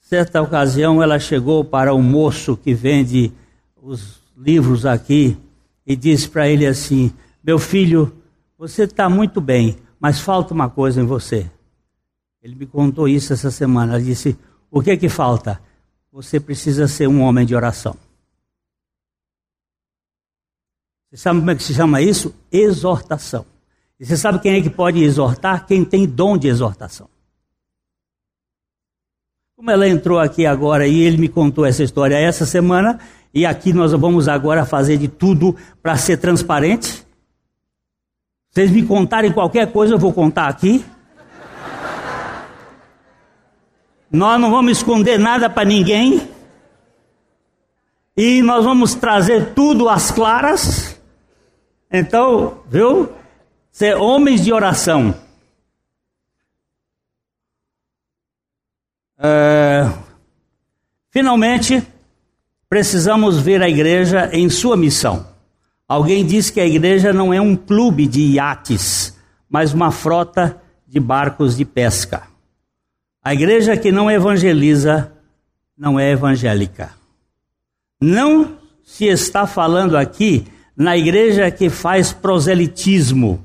certa 0.00 0.40
ocasião 0.40 1.02
ela 1.02 1.18
chegou 1.18 1.64
para 1.64 1.92
o 1.92 2.02
moço 2.02 2.56
que 2.56 2.74
vende 2.74 3.32
os 3.80 4.20
livros 4.36 4.86
aqui 4.86 5.36
e 5.86 5.96
disse 5.96 6.28
para 6.28 6.48
ele 6.48 6.66
assim: 6.66 7.12
Meu 7.42 7.58
filho, 7.58 8.12
você 8.58 8.84
está 8.84 9.08
muito 9.08 9.40
bem, 9.40 9.76
mas 9.98 10.20
falta 10.20 10.54
uma 10.54 10.68
coisa 10.68 11.00
em 11.00 11.04
você. 11.04 11.50
Ele 12.42 12.54
me 12.54 12.66
contou 12.66 13.08
isso 13.08 13.32
essa 13.32 13.50
semana. 13.50 13.94
Ela 13.94 14.02
disse: 14.02 14.36
O 14.70 14.80
que 14.82 14.90
é 14.90 14.96
que 14.96 15.08
falta? 15.08 15.60
Você 16.12 16.38
precisa 16.38 16.88
ser 16.88 17.08
um 17.08 17.20
homem 17.20 17.44
de 17.44 17.54
oração. 17.54 17.96
Você 21.10 21.16
sabe 21.16 21.40
como 21.40 21.50
é 21.50 21.54
que 21.54 21.62
se 21.62 21.74
chama 21.74 22.02
isso? 22.02 22.34
Exortação. 22.50 23.46
E 23.98 24.04
você 24.04 24.16
sabe 24.16 24.38
quem 24.40 24.54
é 24.54 24.60
que 24.60 24.68
pode 24.68 25.02
exortar? 25.02 25.66
Quem 25.66 25.84
tem 25.84 26.06
dom 26.06 26.36
de 26.36 26.48
exortação. 26.48 27.08
Como 29.56 29.70
ela 29.70 29.88
entrou 29.88 30.18
aqui 30.18 30.44
agora 30.44 30.86
e 30.86 31.00
ele 31.00 31.16
me 31.16 31.28
contou 31.28 31.64
essa 31.64 31.82
história 31.82 32.18
essa 32.18 32.44
semana, 32.44 32.98
e 33.32 33.46
aqui 33.46 33.72
nós 33.72 33.92
vamos 33.92 34.28
agora 34.28 34.66
fazer 34.66 34.98
de 34.98 35.08
tudo 35.08 35.56
para 35.82 35.96
ser 35.96 36.18
transparente. 36.18 37.06
Vocês 38.50 38.70
me 38.70 38.82
contarem 38.82 39.32
qualquer 39.32 39.72
coisa, 39.72 39.94
eu 39.94 39.98
vou 39.98 40.12
contar 40.12 40.48
aqui. 40.48 40.84
Nós 44.10 44.40
não 44.40 44.50
vamos 44.50 44.72
esconder 44.78 45.18
nada 45.18 45.48
para 45.48 45.64
ninguém. 45.64 46.35
E 48.16 48.40
nós 48.42 48.64
vamos 48.64 48.94
trazer 48.94 49.52
tudo 49.52 49.88
às 49.88 50.10
claras. 50.10 50.98
Então, 51.92 52.62
viu? 52.66 53.12
Ser 53.70 53.96
homens 53.96 54.42
de 54.42 54.52
oração. 54.52 55.14
É, 59.18 59.90
finalmente, 61.10 61.82
precisamos 62.70 63.38
ver 63.38 63.62
a 63.62 63.68
igreja 63.68 64.30
em 64.32 64.48
sua 64.48 64.76
missão. 64.76 65.26
Alguém 65.86 66.24
disse 66.24 66.52
que 66.52 66.60
a 66.60 66.66
igreja 66.66 67.12
não 67.12 67.34
é 67.34 67.40
um 67.40 67.54
clube 67.54 68.06
de 68.06 68.22
iates, 68.32 69.16
mas 69.48 69.72
uma 69.72 69.90
frota 69.90 70.60
de 70.86 70.98
barcos 70.98 71.56
de 71.56 71.64
pesca. 71.64 72.22
A 73.22 73.34
igreja 73.34 73.76
que 73.76 73.92
não 73.92 74.10
evangeliza 74.10 75.12
não 75.76 76.00
é 76.00 76.10
evangélica. 76.12 76.92
Não 78.00 78.58
se 78.84 79.06
está 79.06 79.46
falando 79.46 79.96
aqui 79.96 80.46
na 80.76 80.96
igreja 80.96 81.50
que 81.50 81.70
faz 81.70 82.12
proselitismo, 82.12 83.42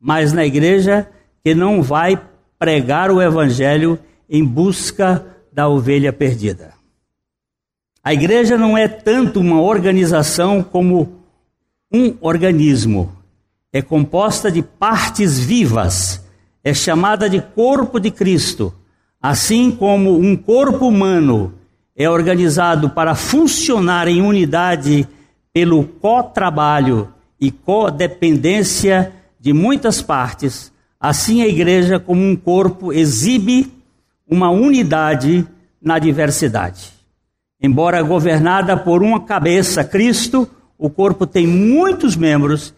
mas 0.00 0.32
na 0.32 0.44
igreja 0.44 1.08
que 1.44 1.54
não 1.54 1.82
vai 1.82 2.20
pregar 2.58 3.10
o 3.10 3.22
evangelho 3.22 3.98
em 4.28 4.44
busca 4.44 5.24
da 5.52 5.68
ovelha 5.68 6.12
perdida. 6.12 6.74
A 8.02 8.12
igreja 8.12 8.58
não 8.58 8.76
é 8.76 8.88
tanto 8.88 9.40
uma 9.40 9.60
organização 9.60 10.62
como 10.62 11.22
um 11.92 12.16
organismo. 12.20 13.12
É 13.72 13.82
composta 13.82 14.50
de 14.50 14.62
partes 14.62 15.38
vivas. 15.38 16.24
É 16.62 16.74
chamada 16.74 17.28
de 17.28 17.40
corpo 17.40 17.98
de 17.98 18.10
Cristo. 18.10 18.72
Assim 19.20 19.70
como 19.70 20.18
um 20.18 20.36
corpo 20.36 20.86
humano 20.86 21.54
é 21.96 22.10
organizado 22.10 22.90
para 22.90 23.14
funcionar 23.14 24.06
em 24.06 24.20
unidade 24.20 25.08
pelo 25.52 25.84
co-trabalho 25.84 27.08
e 27.40 27.50
codependência 27.50 29.12
de 29.40 29.54
muitas 29.54 30.02
partes, 30.02 30.70
assim 31.00 31.40
a 31.40 31.46
igreja, 31.46 31.98
como 31.98 32.20
um 32.20 32.36
corpo, 32.36 32.92
exibe 32.92 33.72
uma 34.28 34.50
unidade 34.50 35.46
na 35.80 35.98
diversidade. 35.98 36.92
Embora 37.60 38.02
governada 38.02 38.76
por 38.76 39.02
uma 39.02 39.20
cabeça, 39.20 39.82
Cristo, 39.82 40.46
o 40.76 40.90
corpo 40.90 41.26
tem 41.26 41.46
muitos 41.46 42.14
membros 42.16 42.74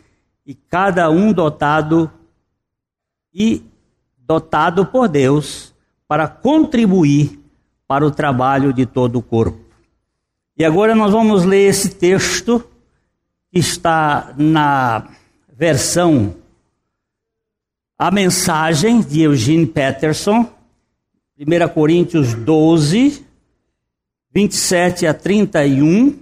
e 0.47 0.55
cada 0.55 1.11
um 1.11 1.33
dotado 1.33 2.11
e 3.35 3.63
dotado 4.19 4.87
por 4.87 5.09
Deus 5.09 5.75
para 6.07 6.29
contribuir 6.29 7.39
para 7.89 8.07
o 8.07 8.11
trabalho 8.11 8.73
de 8.73 8.85
todo 8.85 9.19
o 9.19 9.23
corpo. 9.23 9.59
E 10.59 10.65
agora 10.65 10.95
nós 10.95 11.11
vamos 11.11 11.45
ler 11.45 11.69
esse 11.69 11.89
texto 11.89 12.63
que 13.51 13.59
está 13.59 14.35
na 14.37 15.09
versão 15.49 16.35
A 17.99 18.11
Mensagem 18.11 19.01
de 19.01 19.23
Eugene 19.23 19.67
Peterson, 19.67 20.47
1 21.41 21.69
Coríntios 21.73 22.35
12, 22.35 23.25
27 24.35 25.07
a 25.07 25.15
31. 25.15 26.19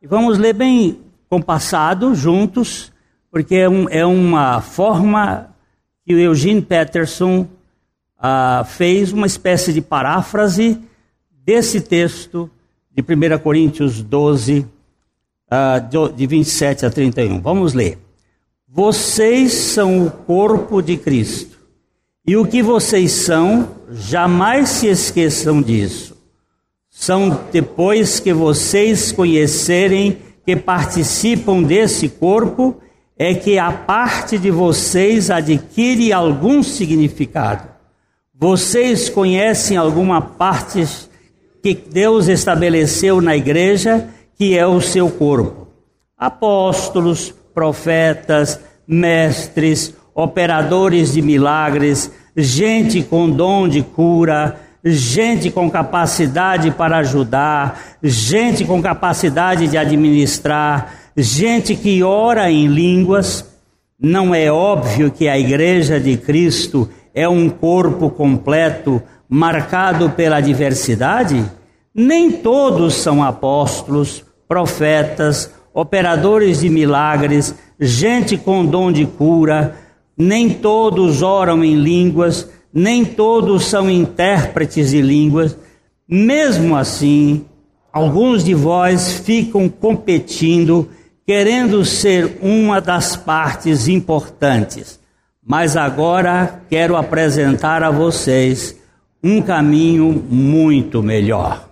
E 0.00 0.06
vamos 0.06 0.38
ler 0.38 0.52
bem 0.52 1.00
compassado, 1.28 2.14
juntos, 2.14 2.92
porque 3.30 3.56
é, 3.56 3.68
um, 3.68 3.88
é 3.88 4.06
uma 4.06 4.60
forma 4.60 5.50
que 6.06 6.14
o 6.14 6.18
Eugene 6.18 6.62
Peterson 6.62 7.48
ah, 8.18 8.64
fez 8.66 9.12
uma 9.12 9.26
espécie 9.26 9.72
de 9.72 9.82
paráfrase 9.82 10.80
desse 11.44 11.80
texto 11.80 12.50
de 12.90 13.02
1 13.02 13.38
Coríntios 13.38 14.02
12, 14.02 14.66
uh, 15.50 16.12
de 16.14 16.26
27 16.26 16.86
a 16.86 16.90
31. 16.90 17.40
Vamos 17.40 17.74
ler. 17.74 17.98
Vocês 18.66 19.52
são 19.52 20.06
o 20.06 20.10
corpo 20.10 20.80
de 20.80 20.96
Cristo, 20.96 21.58
e 22.26 22.36
o 22.36 22.46
que 22.46 22.62
vocês 22.62 23.12
são, 23.12 23.68
jamais 23.92 24.70
se 24.70 24.86
esqueçam 24.86 25.60
disso. 25.60 26.16
São 26.88 27.44
depois 27.52 28.18
que 28.18 28.32
vocês 28.32 29.12
conhecerem 29.12 30.18
que 30.44 30.56
participam 30.56 31.62
desse 31.62 32.08
corpo, 32.08 32.80
é 33.16 33.34
que 33.34 33.58
a 33.58 33.70
parte 33.70 34.38
de 34.38 34.50
vocês 34.50 35.30
adquire 35.30 36.12
algum 36.12 36.62
significado. 36.62 37.68
Vocês 38.34 39.08
conhecem 39.08 39.76
alguma 39.76 40.20
parte 40.20 40.84
que 41.64 41.72
Deus 41.72 42.28
estabeleceu 42.28 43.22
na 43.22 43.34
igreja, 43.34 44.06
que 44.36 44.54
é 44.54 44.66
o 44.66 44.82
seu 44.82 45.08
corpo. 45.08 45.66
Apóstolos, 46.14 47.34
profetas, 47.54 48.60
mestres, 48.86 49.94
operadores 50.14 51.14
de 51.14 51.22
milagres, 51.22 52.12
gente 52.36 53.02
com 53.02 53.30
dom 53.30 53.66
de 53.66 53.80
cura, 53.80 54.60
gente 54.84 55.50
com 55.50 55.70
capacidade 55.70 56.70
para 56.70 56.98
ajudar, 56.98 57.96
gente 58.02 58.62
com 58.66 58.82
capacidade 58.82 59.66
de 59.66 59.78
administrar, 59.78 60.96
gente 61.16 61.74
que 61.74 62.02
ora 62.02 62.50
em 62.50 62.66
línguas. 62.66 63.42
Não 63.98 64.34
é 64.34 64.52
óbvio 64.52 65.10
que 65.10 65.26
a 65.28 65.38
igreja 65.38 65.98
de 65.98 66.18
Cristo 66.18 66.90
é 67.14 67.26
um 67.26 67.48
corpo 67.48 68.10
completo 68.10 69.02
marcado 69.34 70.10
pela 70.10 70.40
diversidade? 70.40 71.44
Nem 71.92 72.30
todos 72.30 72.94
são 72.94 73.20
apóstolos, 73.20 74.24
profetas, 74.46 75.50
operadores 75.72 76.60
de 76.60 76.68
milagres, 76.68 77.52
gente 77.80 78.36
com 78.36 78.64
dom 78.64 78.92
de 78.92 79.04
cura, 79.04 79.74
nem 80.16 80.48
todos 80.48 81.20
oram 81.20 81.64
em 81.64 81.74
línguas, 81.74 82.48
nem 82.72 83.04
todos 83.04 83.64
são 83.64 83.90
intérpretes 83.90 84.90
de 84.90 85.02
línguas. 85.02 85.58
Mesmo 86.08 86.76
assim, 86.76 87.44
alguns 87.92 88.44
de 88.44 88.54
vós 88.54 89.14
ficam 89.14 89.68
competindo, 89.68 90.88
querendo 91.26 91.84
ser 91.84 92.38
uma 92.40 92.80
das 92.80 93.16
partes 93.16 93.88
importantes. 93.88 95.00
Mas 95.44 95.76
agora 95.76 96.62
quero 96.70 96.96
apresentar 96.96 97.82
a 97.82 97.90
vocês 97.90 98.76
um 99.24 99.40
caminho 99.40 100.22
muito 100.28 101.02
melhor. 101.02 101.66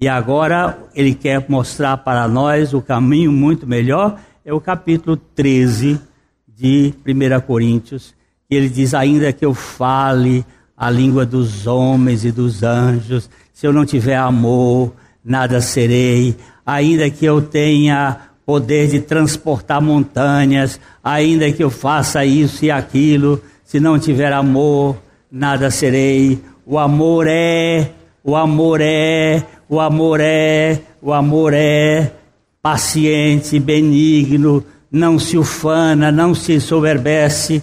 E 0.00 0.08
agora 0.08 0.78
ele 0.94 1.14
quer 1.14 1.44
mostrar 1.46 1.98
para 1.98 2.26
nós 2.26 2.72
o 2.72 2.80
caminho 2.80 3.30
muito 3.30 3.66
melhor, 3.66 4.18
é 4.42 4.54
o 4.54 4.60
capítulo 4.60 5.14
13 5.14 6.00
de 6.48 6.94
1 7.06 7.40
Coríntios, 7.42 8.14
que 8.48 8.56
ele 8.56 8.70
diz: 8.70 8.94
Ainda 8.94 9.30
que 9.34 9.44
eu 9.44 9.52
fale 9.52 10.46
a 10.74 10.88
língua 10.88 11.26
dos 11.26 11.66
homens 11.66 12.24
e 12.24 12.32
dos 12.32 12.62
anjos, 12.62 13.28
se 13.52 13.66
eu 13.66 13.72
não 13.72 13.84
tiver 13.84 14.16
amor, 14.16 14.94
nada 15.22 15.60
serei. 15.60 16.36
Ainda 16.64 17.10
que 17.10 17.26
eu 17.26 17.42
tenha 17.42 18.16
poder 18.46 18.88
de 18.88 19.00
transportar 19.00 19.82
montanhas, 19.82 20.80
ainda 21.04 21.52
que 21.52 21.62
eu 21.62 21.68
faça 21.68 22.24
isso 22.24 22.64
e 22.64 22.70
aquilo, 22.70 23.42
se 23.62 23.78
não 23.78 23.98
tiver 23.98 24.32
amor, 24.32 24.96
nada 25.30 25.70
serei. 25.70 26.40
O 26.70 26.78
amor 26.78 27.26
é, 27.26 27.92
o 28.22 28.36
amor 28.36 28.82
é, 28.82 29.42
o 29.70 29.80
amor 29.80 30.20
é, 30.20 30.78
o 31.00 31.14
amor 31.14 31.54
é 31.54 32.12
paciente, 32.60 33.58
benigno, 33.58 34.62
não 34.92 35.18
se 35.18 35.38
ufana, 35.38 36.12
não 36.12 36.34
se 36.34 36.60
soberbece. 36.60 37.62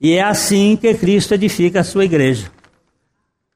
E 0.00 0.12
é 0.12 0.22
assim 0.22 0.78
que 0.80 0.94
Cristo 0.94 1.34
edifica 1.34 1.80
a 1.80 1.84
sua 1.84 2.04
igreja. 2.04 2.48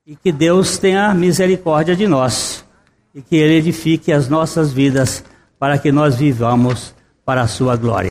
E 0.04 0.16
que 0.16 0.32
Deus 0.32 0.78
tenha 0.78 1.14
misericórdia 1.14 1.94
de 1.94 2.08
nós. 2.08 2.64
E 3.14 3.22
que 3.22 3.36
Ele 3.36 3.54
edifique 3.54 4.12
as 4.12 4.28
nossas 4.28 4.72
vidas 4.72 5.22
para 5.60 5.78
que 5.78 5.92
nós 5.92 6.16
vivamos 6.16 6.92
para 7.24 7.42
a 7.42 7.46
sua 7.46 7.76
glória. 7.76 8.06